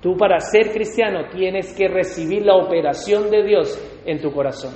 [0.00, 4.72] Tú para ser cristiano tienes que recibir la operación de Dios en tu corazón.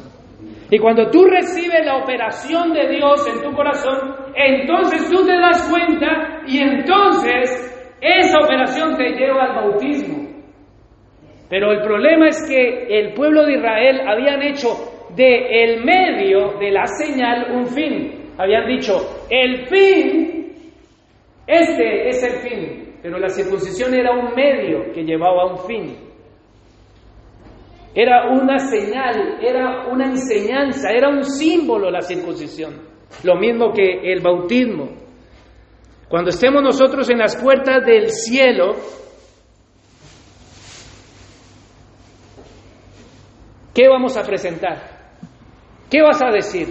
[0.71, 5.71] Y cuando tú recibes la operación de Dios en tu corazón, entonces tú te das
[5.71, 10.24] cuenta y entonces esa operación te lleva al bautismo.
[11.49, 14.69] Pero el problema es que el pueblo de Israel habían hecho
[15.15, 18.33] de el medio de la señal un fin.
[18.37, 20.53] Habían dicho, el fin,
[21.47, 22.95] este es el fin.
[23.03, 25.97] Pero la circuncisión era un medio que llevaba a un fin.
[27.95, 32.75] Era una señal, era una enseñanza, era un símbolo la circuncisión.
[33.23, 34.89] Lo mismo que el bautismo.
[36.09, 38.73] Cuando estemos nosotros en las puertas del cielo,
[43.75, 44.95] ¿qué vamos a presentar?
[45.91, 46.69] ¿Qué vas a decir?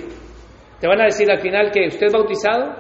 [0.79, 2.75] ¿Te van a decir al final que usted es bautizado?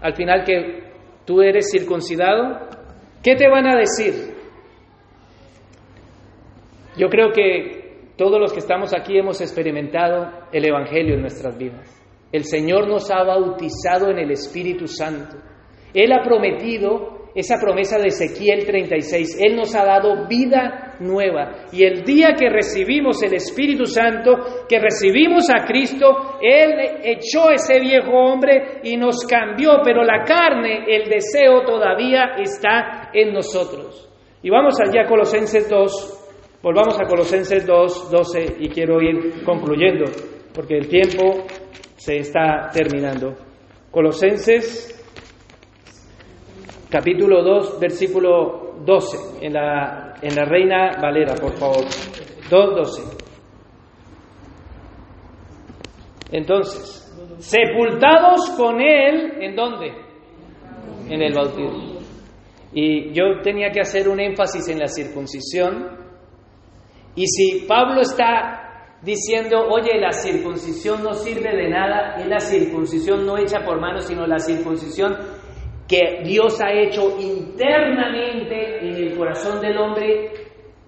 [0.00, 0.92] ¿Al final que
[1.24, 2.68] tú eres circuncidado?
[3.22, 4.34] ¿Qué te van a decir?
[6.96, 11.88] Yo creo que todos los que estamos aquí hemos experimentado el Evangelio en nuestras vidas.
[12.30, 15.36] El Señor nos ha bautizado en el Espíritu Santo.
[15.94, 19.38] Él ha prometido esa promesa de Ezequiel 36.
[19.40, 21.66] Él nos ha dado vida nueva.
[21.72, 27.80] Y el día que recibimos el Espíritu Santo, que recibimos a Cristo, Él echó ese
[27.80, 34.08] viejo hombre y nos cambió, pero la carne, el deseo todavía está en nosotros.
[34.42, 40.04] Y vamos allá a Colosenses 2, volvamos a Colosenses 2, 12 y quiero ir concluyendo
[40.52, 41.44] porque el tiempo
[41.96, 43.34] se está terminando.
[43.90, 45.01] Colosenses
[46.92, 51.84] capítulo 2, versículo 12, en la, en la Reina Valera, por favor.
[52.50, 53.02] 2, 12.
[56.32, 59.90] Entonces, sepultados con Él, ¿en dónde?
[61.08, 62.00] En el bautismo.
[62.74, 65.96] Y yo tenía que hacer un énfasis en la circuncisión.
[67.14, 73.24] Y si Pablo está diciendo, oye, la circuncisión no sirve de nada, es la circuncisión
[73.24, 75.16] no hecha por manos, sino la circuncisión
[75.92, 80.30] que Dios ha hecho internamente en el corazón del hombre.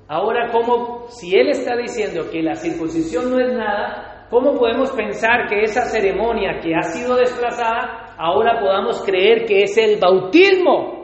[0.08, 5.46] Ahora, como si Él está diciendo que la circuncisión no es nada, ¿cómo podemos pensar
[5.46, 10.94] que esa ceremonia que ha sido desplazada, ahora podamos creer que es el bautismo?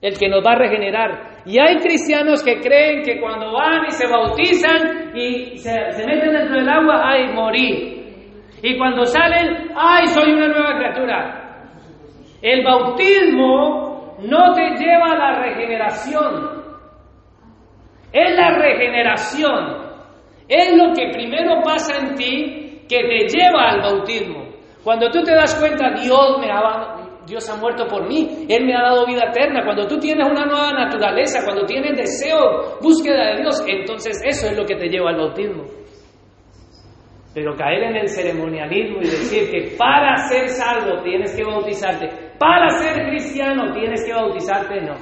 [0.00, 1.42] el que nos va a regenerar.
[1.44, 5.72] Y hay cristianos que creen que cuando van y se bautizan y se,
[6.06, 8.04] meten dentro del agua, ay, morí.
[8.62, 11.47] Y cuando salen, ay, soy una nueva criatura.
[12.40, 16.58] El bautismo no te lleva a la regeneración.
[18.12, 19.88] Es la regeneración.
[20.48, 24.48] Es lo que primero pasa en ti que te lleva al bautismo.
[24.82, 28.74] Cuando tú te das cuenta, Dios me ha, Dios ha muerto por mí, Él me
[28.74, 29.62] ha dado vida eterna.
[29.64, 34.56] Cuando tú tienes una nueva naturaleza, cuando tienes deseo, búsqueda de Dios, entonces eso es
[34.56, 35.64] lo que te lleva al bautismo.
[37.34, 42.08] Pero caer en el ceremonialismo y decir que para ser salvo tienes que bautizarte,
[42.38, 44.94] para ser cristiano tienes que bautizarte, no.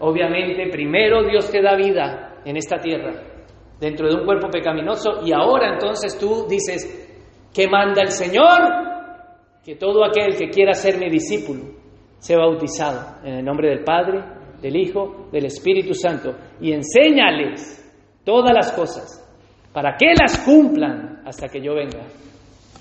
[0.00, 3.12] Obviamente, primero Dios te da vida en esta tierra,
[3.80, 8.84] dentro de un cuerpo pecaminoso, y ahora entonces tú dices, ¿qué manda el Señor?
[9.64, 11.62] que todo aquel que quiera ser mi discípulo
[12.18, 14.22] sea bautizado en el nombre del Padre,
[14.60, 17.80] del Hijo, del Espíritu Santo y enséñales
[18.24, 19.20] todas las cosas
[19.72, 22.02] para que las cumplan hasta que yo venga.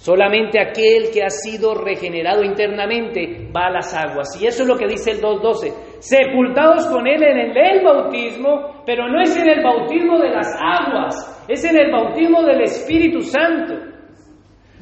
[0.03, 4.37] Solamente aquel que ha sido regenerado internamente va a las aguas.
[4.41, 5.99] Y eso es lo que dice el 2.12.
[5.99, 11.45] Sepultados con él en el bautismo, pero no es en el bautismo de las aguas,
[11.47, 13.75] es en el bautismo del Espíritu Santo.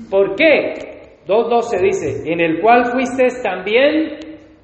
[0.09, 0.74] ¿Por qué?
[1.28, 4.17] 2.12 dice, en el cual fuiste también,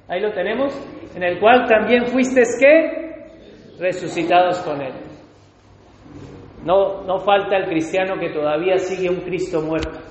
[0.08, 0.74] ahí lo tenemos,
[1.14, 3.78] en el cual también fuiste qué?
[3.78, 4.92] Resucitados con él.
[6.64, 10.07] No, no falta el cristiano que todavía sigue un Cristo muerto.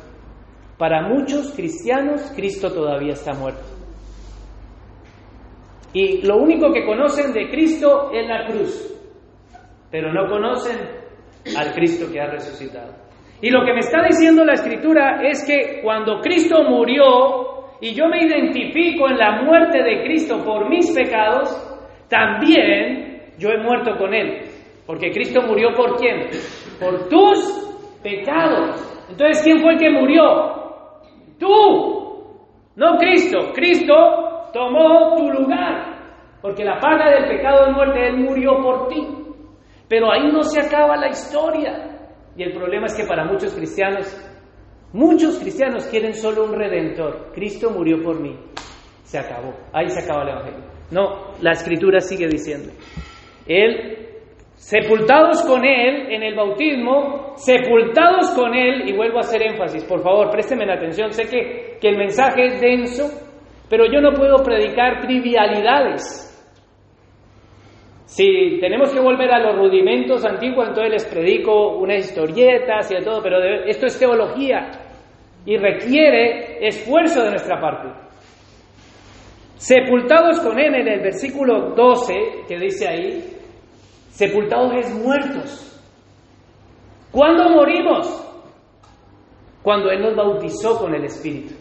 [0.78, 3.64] Para muchos cristianos, Cristo todavía está muerto.
[5.94, 8.96] Y lo único que conocen de Cristo es la cruz,
[9.90, 10.78] pero no conocen
[11.58, 12.94] al Cristo que ha resucitado.
[13.42, 18.08] Y lo que me está diciendo la escritura es que cuando Cristo murió y yo
[18.08, 21.50] me identifico en la muerte de Cristo por mis pecados,
[22.10, 24.44] también yo he muerto con Él.
[24.86, 26.28] Porque Cristo murió por quién?
[26.80, 29.06] Por tus pecados.
[29.10, 30.67] Entonces, ¿quién fue el que murió?
[31.40, 32.08] Tú.
[32.76, 33.52] No Cristo.
[33.54, 33.94] Cristo
[34.54, 35.98] tomó tu lugar.
[36.42, 38.08] Porque la paga del pecado es muerte.
[38.08, 39.08] Él murió por ti.
[39.88, 41.98] Pero ahí no se acaba la historia.
[42.36, 44.16] Y el problema es que para muchos cristianos,
[44.94, 47.32] muchos cristianos quieren solo un redentor.
[47.34, 48.38] Cristo murió por mí.
[49.04, 49.54] Se acabó.
[49.74, 50.78] Ahí se acaba el Evangelio.
[50.92, 52.72] No, la escritura sigue diciendo.
[53.48, 53.97] Él,
[54.58, 60.02] sepultados con Él en el bautismo, sepultados con Él, y vuelvo a hacer énfasis, por
[60.02, 61.14] favor, présteme la atención.
[61.14, 63.08] Sé que, que el mensaje es denso,
[63.70, 66.24] pero yo no puedo predicar trivialidades.
[68.06, 73.02] Si tenemos que volver a los rudimentos antiguos, entonces les predico unas historietas y de
[73.02, 74.72] todo, pero esto es teología
[75.46, 77.90] y requiere esfuerzo de nuestra parte.
[79.56, 82.14] Sepultados con Él en el versículo 12,
[82.48, 83.37] que dice ahí,
[84.18, 85.80] sepultados es muertos.
[87.12, 88.24] ¿Cuándo morimos?
[89.62, 91.54] Cuando Él nos bautizó con el Espíritu.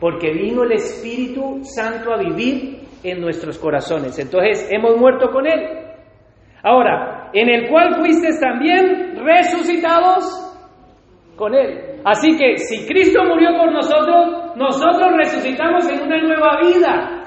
[0.00, 4.18] Porque vino el Espíritu Santo a vivir en nuestros corazones.
[4.18, 5.60] Entonces hemos muerto con Él.
[6.64, 10.24] Ahora, en el cual fuiste también resucitados
[11.36, 12.00] con Él.
[12.04, 17.19] Así que si Cristo murió por nosotros, nosotros resucitamos en una nueva vida.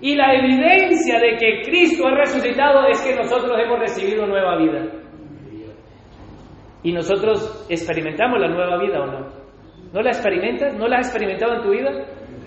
[0.00, 4.86] Y la evidencia de que Cristo ha resucitado es que nosotros hemos recibido nueva vida.
[6.82, 9.44] Y nosotros experimentamos la nueva vida o no.
[9.92, 10.74] ¿No la experimentas?
[10.74, 11.90] ¿No la has experimentado en tu vida?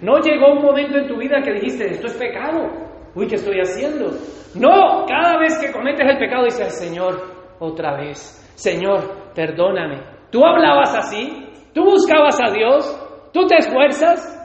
[0.01, 2.69] No llegó un momento en tu vida que dijiste, esto es pecado.
[3.15, 4.11] Uy, ¿qué estoy haciendo?
[4.55, 7.19] No, cada vez que cometes el pecado dices, Señor,
[7.59, 8.43] otra vez.
[8.55, 10.01] Señor, perdóname.
[10.29, 11.47] ¿Tú hablabas así?
[11.73, 13.29] ¿Tú buscabas a Dios?
[13.33, 14.36] ¿Tú te esfuerzas?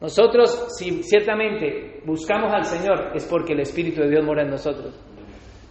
[0.00, 4.94] Nosotros, si ciertamente buscamos al Señor, es porque el Espíritu de Dios mora en nosotros.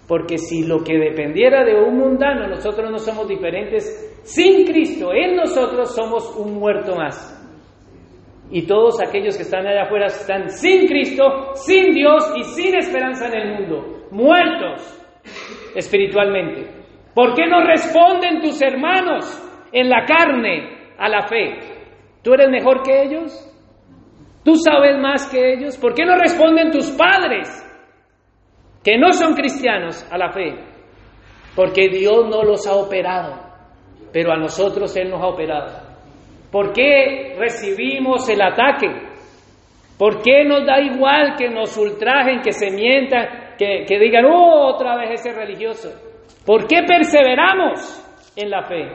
[0.07, 5.35] Porque si lo que dependiera de un mundano, nosotros no somos diferentes, sin Cristo en
[5.35, 7.33] nosotros somos un muerto más.
[8.49, 13.27] Y todos aquellos que están allá afuera están sin Cristo, sin Dios y sin esperanza
[13.27, 14.97] en el mundo, muertos
[15.75, 16.69] espiritualmente.
[17.13, 19.25] ¿Por qué no responden tus hermanos
[19.71, 21.59] en la carne a la fe?
[22.23, 23.53] ¿Tú eres mejor que ellos?
[24.47, 25.77] ¿Tú sabes más que ellos?
[25.77, 27.49] ¿Por qué no responden tus padres
[28.81, 30.55] que no son cristianos a la fe?
[31.53, 33.33] Porque Dios no los ha operado,
[34.13, 35.67] pero a nosotros Él nos ha operado.
[36.49, 38.87] ¿Por qué recibimos el ataque?
[39.97, 44.95] ¿Por qué nos da igual que nos ultrajen, que se mientan, que, digan, oh, otra
[44.95, 45.89] vez ese religioso?
[46.45, 48.87] ¿Por qué perseveramos en la fe?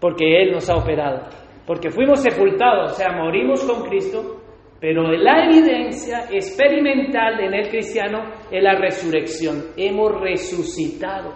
[0.00, 1.26] Porque Él nos ha operado.
[1.66, 4.41] Porque fuimos sepultados, o sea, morimos con Cristo,
[4.82, 9.62] pero la evidencia experimental en el cristiano es la resurrección.
[9.78, 11.32] Hemos resucitado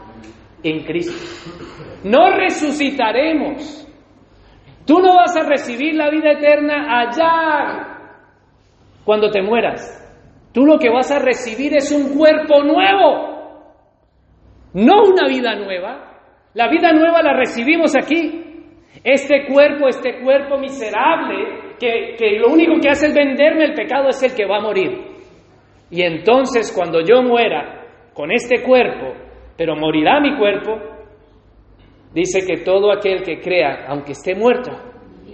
[0.62, 1.14] en Cristo.
[2.04, 3.86] No resucitaremos
[4.86, 7.98] Tú no vas a recibir la vida eterna allá
[9.04, 10.02] cuando te mueras.
[10.54, 13.74] Tú lo que vas a recibir es un cuerpo nuevo,
[14.74, 16.12] no una vida nueva.
[16.54, 18.44] La vida nueva la recibimos aquí.
[19.02, 24.08] Este cuerpo, este cuerpo miserable, que, que lo único que hace es venderme el pecado,
[24.08, 24.90] es el que va a morir.
[25.90, 29.14] Y entonces cuando yo muera con este cuerpo,
[29.56, 30.96] pero morirá mi cuerpo,
[32.16, 34.70] Dice que todo aquel que crea, aunque esté muerto,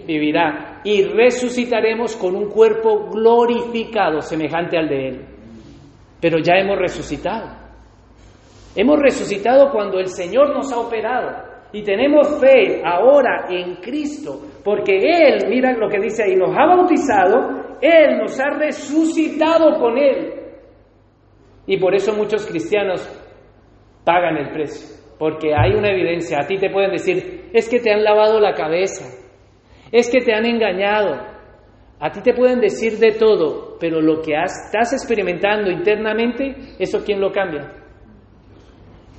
[0.05, 5.25] vivirá y resucitaremos con un cuerpo glorificado semejante al de Él.
[6.21, 7.57] Pero ya hemos resucitado.
[8.75, 14.97] Hemos resucitado cuando el Señor nos ha operado y tenemos fe ahora en Cristo, porque
[14.97, 20.35] Él, mira lo que dice ahí, nos ha bautizado, Él nos ha resucitado con Él.
[21.67, 23.01] Y por eso muchos cristianos
[24.05, 26.41] pagan el precio porque hay una evidencia.
[26.41, 29.05] A ti te pueden decir, es que te han lavado la cabeza,
[29.93, 31.15] es que te han engañado.
[32.01, 37.21] A ti te pueden decir de todo, pero lo que estás experimentando internamente, ¿eso quién
[37.21, 37.73] lo cambia?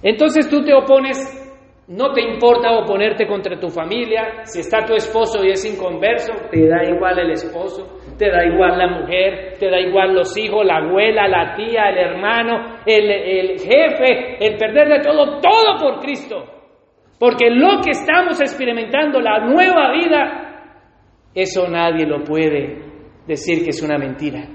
[0.02, 1.43] Entonces tú te opones
[1.88, 6.68] no te importa oponerte contra tu familia, si está tu esposo y es inconverso, te
[6.68, 10.78] da igual el esposo, te da igual la mujer, te da igual los hijos, la
[10.78, 16.46] abuela, la tía, el hermano, el, el jefe, el perder de todo, todo por Cristo.
[17.20, 20.44] Porque lo que estamos experimentando, la nueva vida,
[21.36, 22.82] eso nadie lo puede
[23.28, 24.48] decir que es una mentira.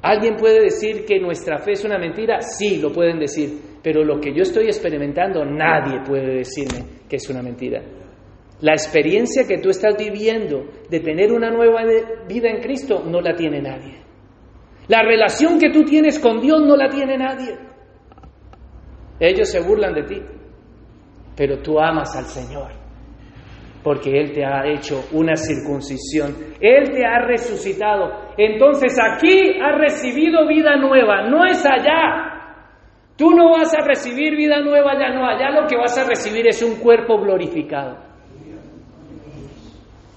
[0.00, 2.40] ¿Alguien puede decir que nuestra fe es una mentira?
[2.40, 7.28] Sí, lo pueden decir, pero lo que yo estoy experimentando nadie puede decirme que es
[7.30, 7.82] una mentira.
[8.60, 11.82] La experiencia que tú estás viviendo de tener una nueva
[12.26, 14.02] vida en Cristo no la tiene nadie.
[14.88, 17.56] La relación que tú tienes con Dios no la tiene nadie.
[19.20, 20.22] Ellos se burlan de ti,
[21.36, 22.88] pero tú amas al Señor
[23.82, 28.34] porque Él te ha hecho una circuncisión, Él te ha resucitado.
[28.36, 32.27] Entonces aquí has recibido vida nueva, no es allá.
[33.18, 36.46] Tú no vas a recibir vida nueva allá, no, allá lo que vas a recibir
[36.46, 37.98] es un cuerpo glorificado.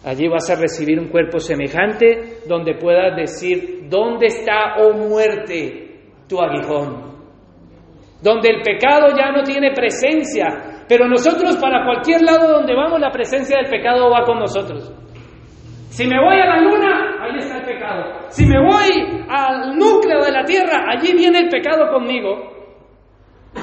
[0.06, 6.00] Allí vas a recibir un cuerpo semejante donde puedas decir, ¿dónde está, oh muerte,
[6.30, 7.12] tu aguijón?
[8.22, 13.10] Donde el pecado ya no tiene presencia, pero nosotros para cualquier lado donde vamos, la
[13.10, 14.94] presencia del pecado va con nosotros.
[15.90, 18.30] Si me voy a la luna, ahí está el pecado.
[18.30, 22.61] Si me voy al núcleo de la tierra, allí viene el pecado conmigo.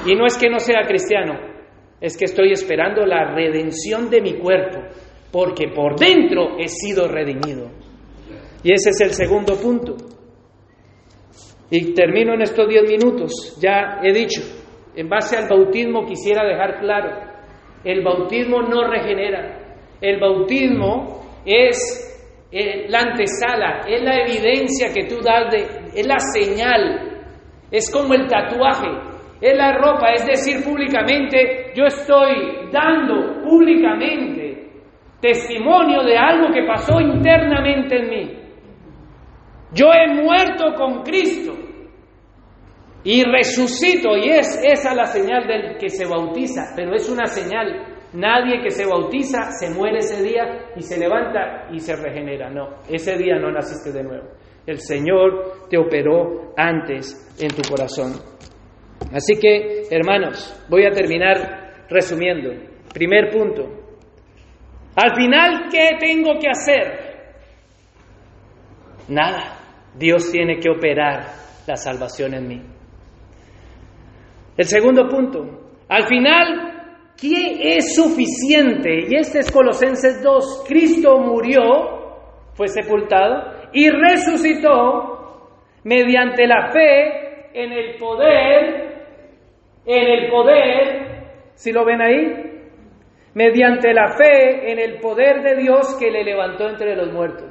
[0.05, 1.33] Y no es que no sea cristiano,
[1.99, 4.79] es que estoy esperando la redención de mi cuerpo,
[5.31, 7.69] porque por dentro he sido redimido.
[8.63, 9.95] Y ese es el segundo punto.
[11.71, 13.57] Y termino en estos diez minutos.
[13.61, 14.41] Ya he dicho,
[14.95, 17.29] en base al bautismo quisiera dejar claro,
[17.83, 22.05] el bautismo no regenera, el bautismo es
[22.51, 27.21] eh, la antesala, es la evidencia que tú das, de, es la señal,
[27.71, 28.87] es como el tatuaje,
[29.41, 34.49] es la ropa, es decir, públicamente, yo estoy dando públicamente
[35.21, 38.39] testimonio de algo que pasó internamente en mí.
[39.73, 41.53] Yo he muerto con Cristo
[43.03, 47.85] y resucito, y es esa la señal del que se bautiza, pero es una señal.
[48.11, 52.49] Nadie que se bautiza se muere ese día y se levanta y se regenera.
[52.49, 54.27] No, ese día no naciste de nuevo.
[54.65, 58.13] El Señor te operó antes en tu corazón.
[59.13, 62.51] Así que, hermanos, voy a terminar resumiendo.
[62.93, 63.63] Primer punto.
[64.95, 67.09] Al final, ¿qué tengo que hacer?
[69.07, 69.55] Nada.
[69.95, 71.25] Dios tiene que operar
[71.67, 72.61] la salvación en mí.
[74.55, 79.07] El segundo punto, al final, ¿quién es suficiente?
[79.09, 81.61] Y este es Colosenses 2, Cristo murió,
[82.53, 85.49] fue sepultado y resucitó
[85.83, 88.88] mediante la fe en el poder,
[89.91, 91.23] en el poder,
[91.55, 92.49] si lo ven ahí,
[93.33, 97.49] mediante la fe en el poder de Dios que le levantó entre los muertos.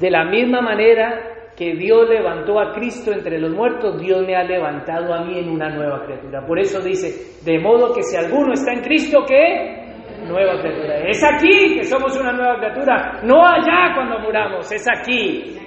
[0.00, 4.42] De la misma manera que Dios levantó a Cristo entre los muertos, Dios me ha
[4.44, 6.46] levantado a mí en una nueva criatura.
[6.46, 9.92] Por eso dice, de modo que si alguno está en Cristo, ¿qué?
[10.26, 11.06] Nueva criatura.
[11.06, 15.58] Es aquí que somos una nueva criatura, no allá cuando muramos, es aquí.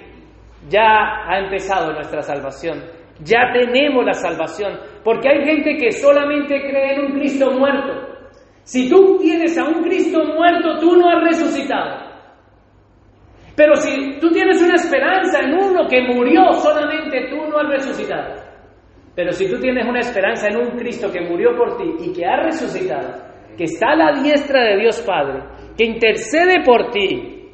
[0.68, 2.82] Ya ha empezado nuestra salvación,
[3.24, 8.14] ya tenemos la salvación, porque hay gente que solamente cree en un Cristo muerto.
[8.64, 12.14] Si tú tienes a un Cristo muerto, tú no has resucitado.
[13.56, 18.42] Pero si tú tienes una esperanza en uno que murió, solamente tú no has resucitado.
[19.16, 22.26] Pero si tú tienes una esperanza en un Cristo que murió por ti y que
[22.26, 23.14] ha resucitado,
[23.56, 25.44] que está a la diestra de Dios Padre,
[25.78, 27.52] que intercede por ti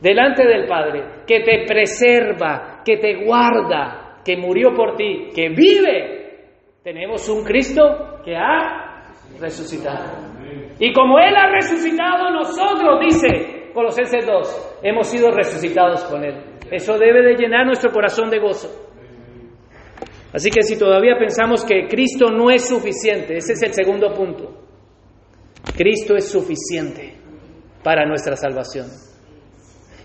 [0.00, 6.48] delante del Padre, que te preserva, que te guarda, que murió por ti, que vive,
[6.82, 10.34] tenemos un Cristo que ha resucitado.
[10.80, 16.42] Y como Él ha resucitado, nosotros, dice, Colosenses 2, hemos sido resucitados con Él.
[16.72, 18.68] Eso debe de llenar nuestro corazón de gozo.
[20.32, 24.66] Así que si todavía pensamos que Cristo no es suficiente, ese es el segundo punto.
[25.76, 27.14] Cristo es suficiente
[27.84, 28.86] para nuestra salvación.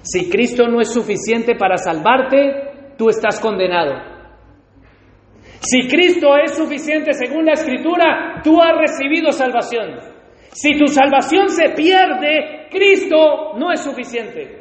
[0.03, 4.10] Si Cristo no es suficiente para salvarte, tú estás condenado.
[5.61, 9.99] Si Cristo es suficiente según la Escritura, tú has recibido salvación.
[10.53, 14.59] Si tu salvación se pierde, Cristo no es suficiente.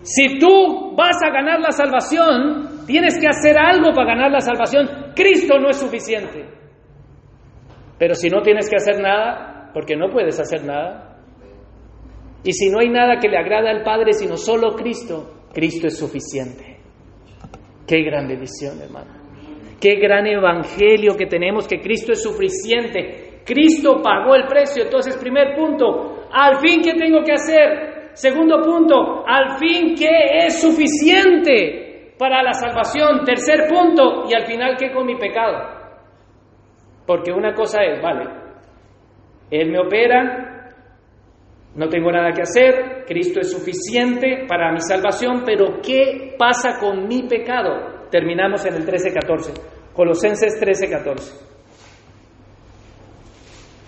[0.00, 5.12] Si tú vas a ganar la salvación, tienes que hacer algo para ganar la salvación.
[5.14, 6.46] Cristo no es suficiente.
[7.98, 11.18] Pero si no tienes que hacer nada, porque no puedes hacer nada,
[12.42, 15.98] y si no hay nada que le agrada al Padre sino solo Cristo, Cristo es
[15.98, 16.78] suficiente.
[17.86, 19.21] Qué gran visión, hermano.
[19.82, 23.40] Qué gran evangelio que tenemos, que Cristo es suficiente.
[23.44, 24.84] Cristo pagó el precio.
[24.84, 28.12] Entonces, primer punto, al fin, ¿qué tengo que hacer?
[28.12, 33.24] Segundo punto, al fin, ¿qué es suficiente para la salvación?
[33.24, 35.58] Tercer punto, y al final, ¿qué con mi pecado?
[37.04, 38.30] Porque una cosa es, vale,
[39.50, 40.68] Él me opera,
[41.74, 47.08] no tengo nada que hacer, Cristo es suficiente para mi salvación, pero ¿qué pasa con
[47.08, 47.91] mi pecado?
[48.12, 51.32] Terminamos en el 13-14, Colosenses 13-14.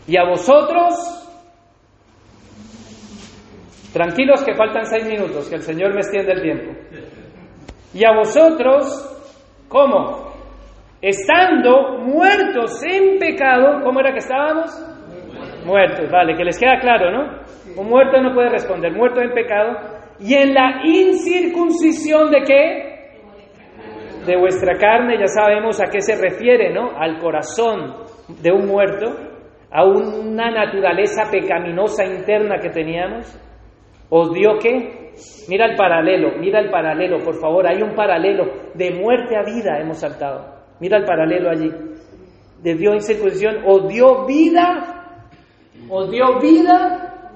[0.07, 0.95] Y a vosotros,
[3.93, 6.72] tranquilos que faltan seis minutos, que el Señor me extiende el tiempo.
[7.93, 10.33] Y a vosotros, ¿cómo?
[11.03, 14.70] Estando muertos en pecado, ¿cómo era que estábamos?
[15.66, 17.45] Muertos, vale, que les queda claro, ¿no?
[17.77, 19.77] Un muerto no puede responder, muerto en pecado.
[20.18, 22.94] Y en la incircuncisión de qué?
[24.27, 26.97] De vuestra carne, ya sabemos a qué se refiere, ¿no?
[26.97, 27.95] Al corazón
[28.43, 29.35] de un muerto
[29.75, 33.27] a una naturaleza pecaminosa interna que teníamos?
[34.09, 35.12] ¿Os dio qué?
[35.49, 39.81] Mira el paralelo, mira el paralelo, por favor, hay un paralelo, de muerte a vida
[39.81, 40.47] hemos saltado.
[40.78, 41.73] Mira el paralelo allí.
[42.62, 45.19] De dio incircuncisión, os dio vida,
[45.90, 47.32] os dio vida,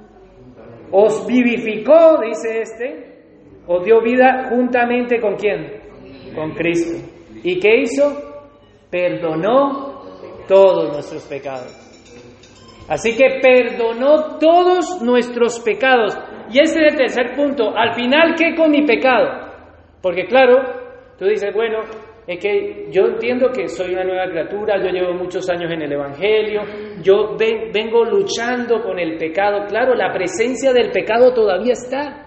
[0.93, 3.23] os vivificó, dice este,
[3.67, 5.78] os dio vida juntamente con quién?
[6.39, 7.05] Con Cristo.
[7.43, 8.05] ¿Y qué hizo?
[8.91, 10.03] Perdonó
[10.47, 11.89] todos nuestros pecados.
[12.89, 16.17] Así que perdonó todos nuestros pecados.
[16.51, 17.77] Y este es el tercer punto.
[17.77, 19.49] Al final, ¿qué con mi pecado?
[20.01, 20.63] Porque claro,
[21.19, 21.81] tú dices, bueno,
[22.27, 25.93] es que yo entiendo que soy una nueva criatura, yo llevo muchos años en el
[25.93, 26.63] Evangelio,
[27.03, 29.67] yo vengo luchando con el pecado.
[29.67, 32.27] Claro, la presencia del pecado todavía está.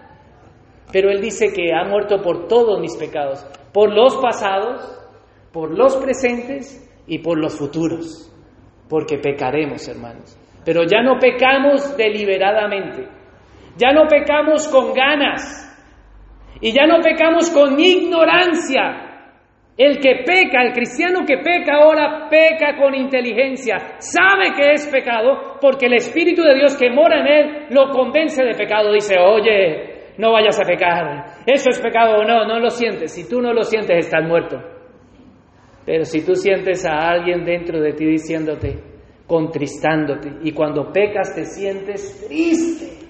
[0.92, 4.82] Pero Él dice que ha muerto por todos mis pecados, por los pasados,
[5.52, 8.32] por los presentes y por los futuros.
[8.90, 10.38] Porque pecaremos, hermanos.
[10.66, 13.08] Pero ya no pecamos deliberadamente,
[13.78, 15.68] ya no pecamos con ganas
[16.60, 19.08] y ya no pecamos con ignorancia.
[19.78, 25.58] El que peca, el cristiano que peca ahora, peca con inteligencia, sabe que es pecado
[25.60, 28.92] porque el Espíritu de Dios que mora en él lo convence de pecado.
[28.92, 33.14] Dice, oye, no vayas a pecar, eso es pecado o no, no lo sientes.
[33.14, 34.58] Si tú no lo sientes, estás muerto.
[35.86, 38.80] Pero si tú sientes a alguien dentro de ti diciéndote,
[39.26, 40.30] contristándote.
[40.44, 43.02] Y cuando pecas te sientes triste,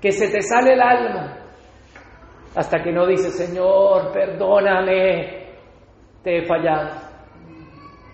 [0.00, 1.32] que se te sale el alma.
[2.54, 5.46] hasta que no dices, Señor, perdóname,
[6.22, 6.90] te he fallado.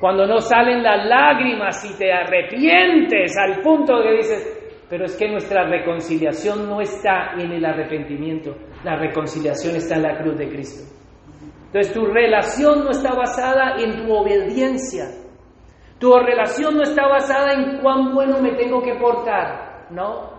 [0.00, 4.61] Cuando no salen las lágrimas y te arrepientes al punto de que dices,
[4.92, 8.54] pero es que nuestra reconciliación no está en el arrepentimiento,
[8.84, 10.82] la reconciliación está en la cruz de Cristo.
[11.64, 15.06] Entonces tu relación no está basada en tu obediencia,
[15.98, 20.30] tu relación no está basada en cuán bueno me tengo que portar, no.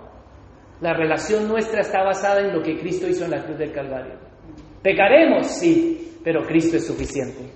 [0.82, 4.20] La relación nuestra está basada en lo que Cristo hizo en la cruz del Calvario.
[4.84, 7.52] Pecaremos, sí, pero Cristo es suficiente.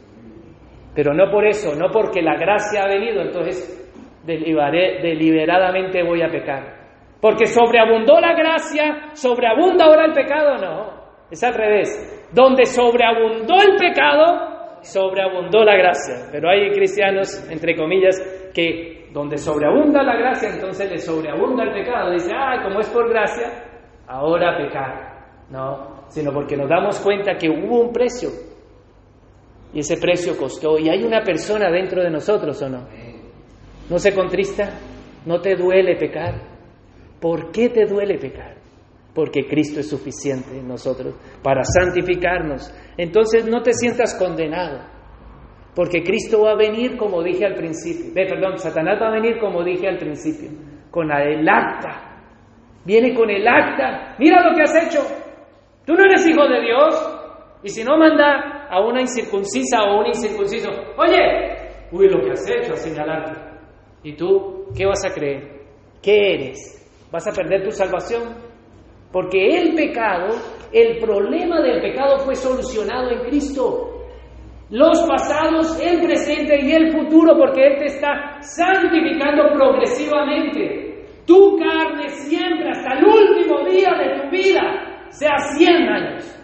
[0.96, 3.88] Pero no por eso, no porque la gracia ha venido, entonces
[4.26, 6.77] deliberadamente voy a pecar.
[7.22, 10.98] Porque sobreabundó la gracia, sobreabunda ahora el pecado, no.
[11.32, 12.30] Es al revés.
[12.32, 16.28] Donde sobreabundó el pecado, sobreabundó la gracia.
[16.32, 18.20] Pero hay cristianos, entre comillas,
[18.54, 22.12] que donde sobreabunda la gracia, entonces le sobreabunda el pecado.
[22.12, 23.64] Dice, ah, como es por gracia,
[24.08, 25.18] ahora pecar.
[25.50, 28.30] No, sino porque nos damos cuenta que hubo un precio
[29.74, 30.78] y ese precio costó.
[30.78, 32.88] Y hay una persona dentro de nosotros, ¿o no?
[33.90, 34.70] ¿No se contrista?
[35.26, 36.57] ¿No te duele pecar?
[37.20, 38.56] ¿Por qué te duele pecar?
[39.14, 42.72] Porque Cristo es suficiente en nosotros para santificarnos.
[42.98, 44.80] Entonces no te sientas condenado.
[45.76, 48.14] Porque Cristo va a venir como dije al principio.
[48.14, 50.50] Ve, perdón, Satanás va a venir como dije al principio.
[50.92, 52.24] Con el acta.
[52.86, 54.16] Viene con el acta.
[54.20, 55.02] Mira lo que has hecho.
[55.86, 57.20] Tú no eres hijo de Dios.
[57.64, 61.58] Y si no manda a una incircuncisa o un incircunciso, oye,
[61.92, 63.40] uy, lo que has hecho, a señalarte.
[64.04, 65.62] ¿Y tú qué vas a creer?
[66.02, 66.77] ¿Qué eres?
[67.12, 68.36] ¿Vas a perder tu salvación?
[69.12, 70.36] Porque el pecado,
[70.72, 73.94] el problema del pecado fue solucionado en Cristo.
[74.70, 81.06] Los pasados, el presente y el futuro, porque Él te está santificando progresivamente.
[81.26, 86.38] Tu carne siempre, hasta el último día de tu vida, sea 100 años,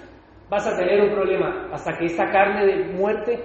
[0.49, 3.39] vas a tener un problema hasta que esta carne de muerte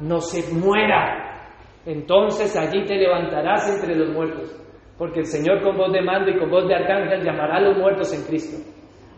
[0.00, 1.50] no se muera.
[1.86, 4.58] Entonces allí te levantarás entre los muertos,
[4.98, 7.78] porque el Señor con voz de mando y con voz de arcángel llamará a los
[7.78, 8.56] muertos en Cristo.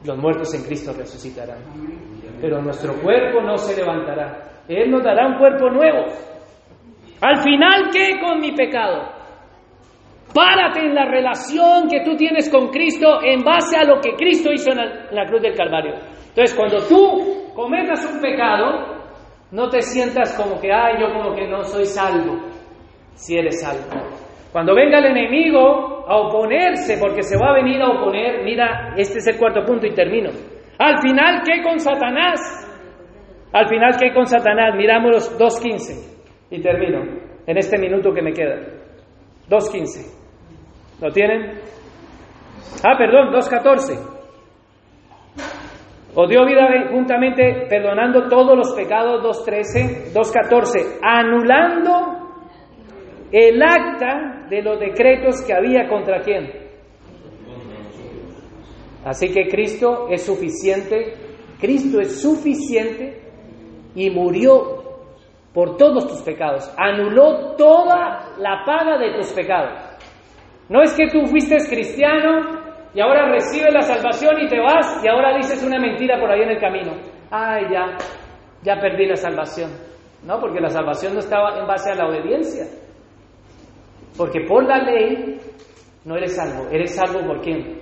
[0.04, 1.58] Los muertos en Cristo resucitarán.
[2.40, 4.62] Pero nuestro cuerpo no se levantará.
[4.68, 6.06] Él nos dará un cuerpo nuevo.
[7.20, 9.16] Al final, ¿qué con mi pecado?
[10.34, 14.52] Párate en la relación que tú tienes con Cristo en base a lo que Cristo
[14.52, 15.94] hizo en la cruz del Calvario.
[16.28, 18.96] Entonces, cuando tú cometas un pecado,
[19.50, 22.36] no te sientas como que, ay, yo como que no soy salvo,
[23.14, 24.25] si eres salvo.
[24.56, 29.18] Cuando venga el enemigo a oponerse, porque se va a venir a oponer, mira, este
[29.18, 30.30] es el cuarto punto y termino.
[30.78, 32.40] Al final, ¿qué con Satanás?
[33.52, 34.74] Al final, ¿qué con Satanás?
[34.74, 37.00] Miramos los 2.15 y termino
[37.46, 38.56] en este minuto que me queda.
[39.50, 41.02] 2.15.
[41.02, 41.60] ¿Lo tienen?
[42.82, 44.16] Ah, perdón, 2.14
[46.18, 52.15] o dio vida juntamente perdonando todos los pecados 2.13, 2.14, anulando
[53.32, 56.66] el acta de los decretos que había contra quién.
[59.04, 61.14] Así que Cristo es suficiente,
[61.60, 63.22] Cristo es suficiente
[63.94, 64.76] y murió
[65.54, 69.72] por todos tus pecados, anuló toda la paga de tus pecados.
[70.68, 75.08] No es que tú fuiste cristiano y ahora recibes la salvación y te vas y
[75.08, 76.92] ahora dices una mentira por ahí en el camino.
[77.30, 77.96] Ay, ya,
[78.62, 79.70] ya perdí la salvación.
[80.24, 82.64] No, porque la salvación no estaba en base a la obediencia.
[84.16, 85.38] Porque por la ley
[86.04, 86.68] no eres salvo.
[86.70, 87.80] ¿Eres salvo por quién?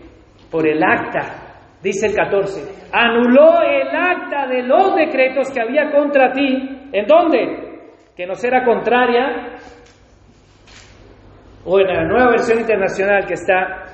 [0.50, 2.88] Por el acta, dice el 14.
[2.92, 6.88] Anuló el acta de los decretos que había contra ti.
[6.92, 7.80] ¿En dónde?
[8.16, 9.56] Que nos era contraria.
[11.64, 13.84] O en la nueva versión internacional que está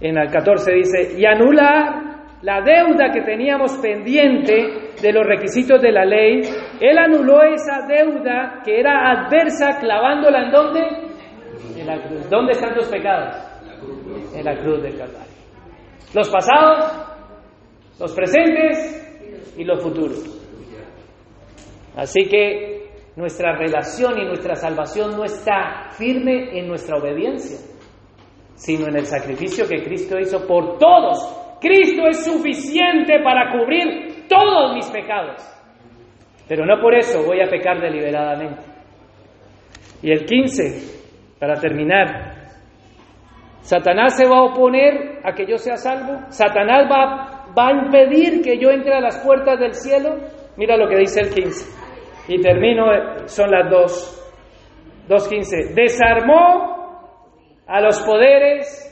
[0.00, 2.10] en el 14 dice, y anular
[2.42, 6.40] la deuda que teníamos pendiente de los requisitos de la ley,
[6.80, 11.09] él anuló esa deuda que era adversa clavándola en dónde?
[11.76, 12.28] En la cruz.
[12.28, 13.36] ¿Dónde están tus pecados?
[14.34, 15.32] En la cruz del Calvario.
[16.14, 16.92] Los pasados,
[17.98, 20.24] los presentes y los futuros.
[21.96, 27.58] Así que nuestra relación y nuestra salvación no está firme en nuestra obediencia
[28.60, 31.56] sino en el sacrificio que Cristo hizo por todos.
[31.60, 35.42] Cristo es suficiente para cubrir todos mis pecados.
[36.46, 38.62] Pero no por eso voy a pecar deliberadamente.
[40.02, 40.99] Y el 15,
[41.40, 42.40] para terminar,
[43.62, 46.20] Satanás se va a oponer a que yo sea salvo.
[46.28, 50.16] Satanás va, va a impedir que yo entre a las puertas del cielo.
[50.56, 51.80] Mira lo que dice el 15.
[52.28, 52.86] Y termino,
[53.26, 54.16] son las dos.
[55.08, 55.74] 2.15.
[55.74, 57.16] Desarmó
[57.66, 58.86] a los poderes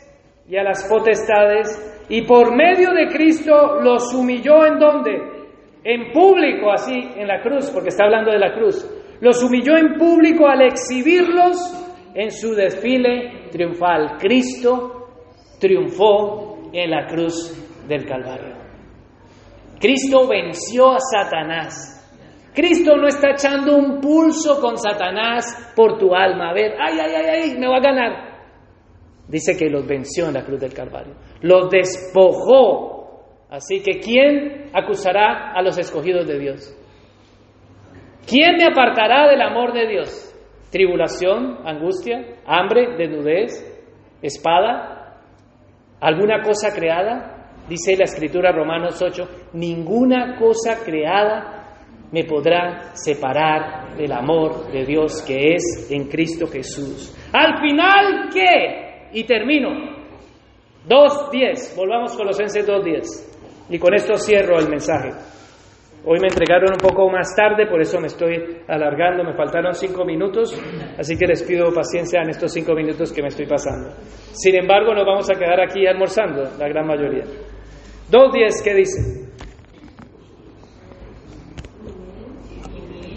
[0.48, 5.38] y a las potestades Y por medio de Cristo los humilló en donde?
[5.84, 8.88] En público, así, en la cruz, porque está hablando de la cruz.
[9.20, 14.16] Los humilló en público al exhibirlos en su desfile triunfal.
[14.18, 15.08] Cristo
[15.58, 17.54] triunfó en la cruz
[17.86, 18.56] del Calvario.
[19.80, 21.94] Cristo venció a Satanás.
[22.54, 26.50] Cristo no está echando un pulso con Satanás por tu alma.
[26.50, 28.28] A ver, ay, ay, ay, ay, me va a ganar.
[29.28, 31.14] Dice que los venció en la cruz del Calvario.
[31.42, 33.46] Los despojó.
[33.50, 36.74] Así que ¿quién acusará a los escogidos de Dios?
[38.26, 40.27] ¿Quién me apartará del amor de Dios?
[40.70, 43.64] ¿Tribulación, angustia, hambre, desnudez,
[44.20, 45.22] espada?
[46.00, 47.38] ¿Alguna cosa creada?
[47.68, 51.58] Dice la escritura Romanos 8, ninguna cosa creada
[52.10, 57.14] me podrá separar del amor de Dios que es en Cristo Jesús.
[57.32, 59.08] Al final, ¿qué?
[59.12, 59.70] Y termino.
[60.88, 63.28] 2.10, volvamos Colosenses 2.10.
[63.70, 65.10] Y con esto cierro el mensaje.
[66.10, 70.06] Hoy me entregaron un poco más tarde, por eso me estoy alargando, me faltaron cinco
[70.06, 70.58] minutos,
[70.96, 73.90] así que les pido paciencia en estos cinco minutos que me estoy pasando.
[74.32, 77.24] Sin embargo, nos vamos a quedar aquí almorzando, la gran mayoría.
[78.10, 79.28] 2.10, ¿qué dice?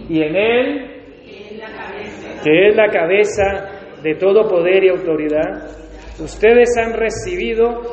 [0.10, 1.24] Y en él,
[2.44, 5.64] que es la cabeza de todo poder y autoridad,
[6.20, 7.84] ustedes han recibido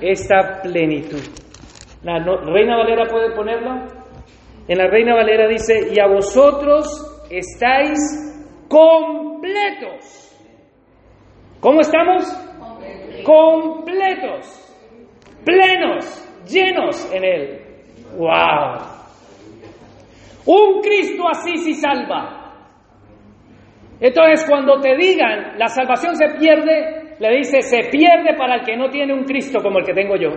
[0.00, 1.20] esta plenitud.
[2.02, 3.97] La Reina Valera puede ponerlo.
[4.68, 6.86] En la Reina Valera dice, y a vosotros
[7.30, 7.98] estáis
[8.68, 10.24] completos.
[11.60, 12.24] ¿Cómo estamos?
[13.24, 14.76] Completos,
[15.44, 17.60] plenos, llenos en Él.
[18.16, 18.98] ¡Wow!
[20.46, 22.54] Un Cristo así sí salva.
[24.00, 28.76] Entonces cuando te digan la salvación se pierde, le dice se pierde para el que
[28.76, 30.30] no tiene un Cristo como el que tengo yo.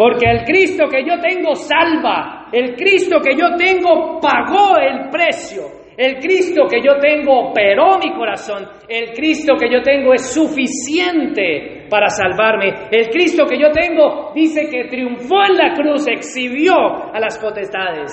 [0.00, 5.64] Porque el Cristo que yo tengo salva, el Cristo que yo tengo pagó el precio,
[5.94, 11.86] el Cristo que yo tengo operó mi corazón, el Cristo que yo tengo es suficiente
[11.90, 16.78] para salvarme, el Cristo que yo tengo dice que triunfó en la cruz, exhibió
[17.12, 18.10] a las potestades.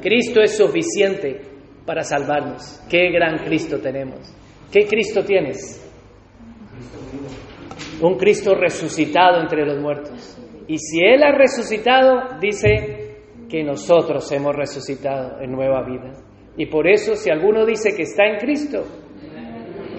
[0.00, 1.40] Cristo es suficiente
[1.84, 2.86] para salvarnos.
[2.88, 4.32] Qué gran Cristo tenemos.
[4.72, 5.82] ¿Qué Cristo tienes?
[8.00, 10.45] Un Cristo resucitado entre los muertos.
[10.68, 13.16] Y si Él ha resucitado, dice
[13.48, 16.12] que nosotros hemos resucitado en nueva vida.
[16.56, 18.84] Y por eso si alguno dice que está en Cristo,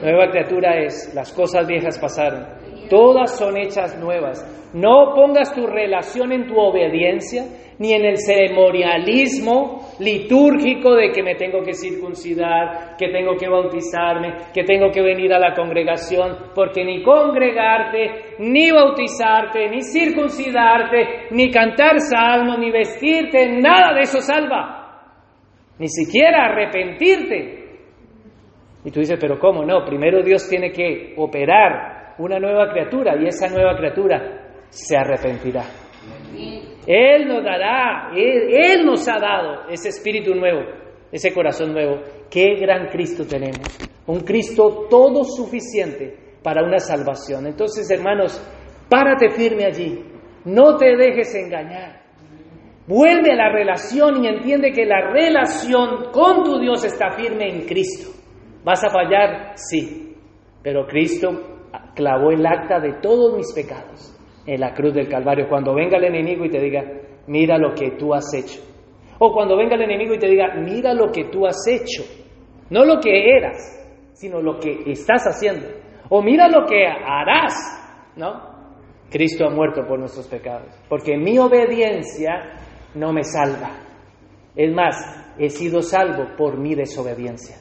[0.02, 2.48] nueva criatura es, las cosas viejas pasaron,
[2.90, 4.46] todas son hechas nuevas.
[4.74, 7.46] No pongas tu relación en tu obediencia,
[7.80, 14.36] ni en el ceremonialismo litúrgico de que me tengo que circuncidar, que tengo que bautizarme,
[14.54, 21.50] que tengo que venir a la congregación, porque ni congregarte, ni bautizarte, ni circuncidarte, ni
[21.52, 24.78] cantar salmos, ni vestirte, nada de eso salva.
[25.80, 27.58] Ni siquiera arrepentirte.
[28.84, 29.84] Y tú dices, pero ¿cómo no?
[29.86, 35.87] Primero Dios tiene que operar una nueva criatura y esa nueva criatura se arrepentirá.
[36.88, 40.62] Él nos dará, él, nos ha dado ese espíritu nuevo,
[41.12, 42.00] ese corazón nuevo.
[42.32, 43.78] Qué gran Cristo tenemos.
[44.06, 47.46] Un Cristo todo suficiente para una salvación.
[47.46, 48.42] Entonces, hermanos,
[48.90, 50.02] párate firme allí.
[50.46, 52.04] No te dejes engañar.
[52.88, 57.66] Vuelve a la relación y entiende que la relación con tu Dios está firme en
[57.66, 58.12] Cristo.
[58.64, 59.58] ¿Vas a fallar?
[59.58, 60.16] Sí.
[60.64, 64.17] Pero Cristo clavó el acta de todos mis pecados
[64.48, 65.48] en la cruz del Calvario.
[65.48, 66.84] Cuando venga el enemigo y te diga,
[67.28, 68.62] mira lo que tú has hecho.
[69.20, 72.04] O cuando venga el enemigo y te diga, mira lo que tú has hecho.
[72.70, 75.68] No lo que eras, sino lo que estás haciendo.
[76.10, 77.54] O mira lo que harás,
[78.16, 78.56] ¿no?
[79.10, 80.74] Cristo ha muerto por nuestros pecados.
[80.90, 82.54] Porque mi obediencia
[82.96, 83.72] no me salva.
[84.56, 84.96] Es más,
[85.38, 87.58] he sido salvo por mi desobediencia.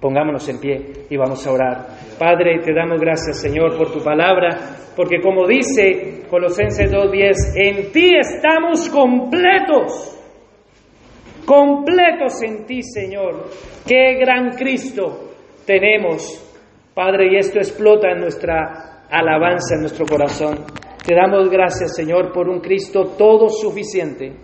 [0.00, 1.86] Pongámonos en pie y vamos a orar.
[2.18, 4.48] Padre, te damos gracias, Señor, por tu palabra,
[4.96, 10.18] porque como dice Colosenses 2.10, en ti estamos completos,
[11.44, 13.44] completos en ti, Señor.
[13.86, 15.32] Qué gran Cristo
[15.66, 16.46] tenemos,
[16.94, 20.64] Padre, y esto explota en nuestra alabanza, en nuestro corazón.
[21.04, 24.40] Te damos gracias, Señor, por un Cristo todo suficiente.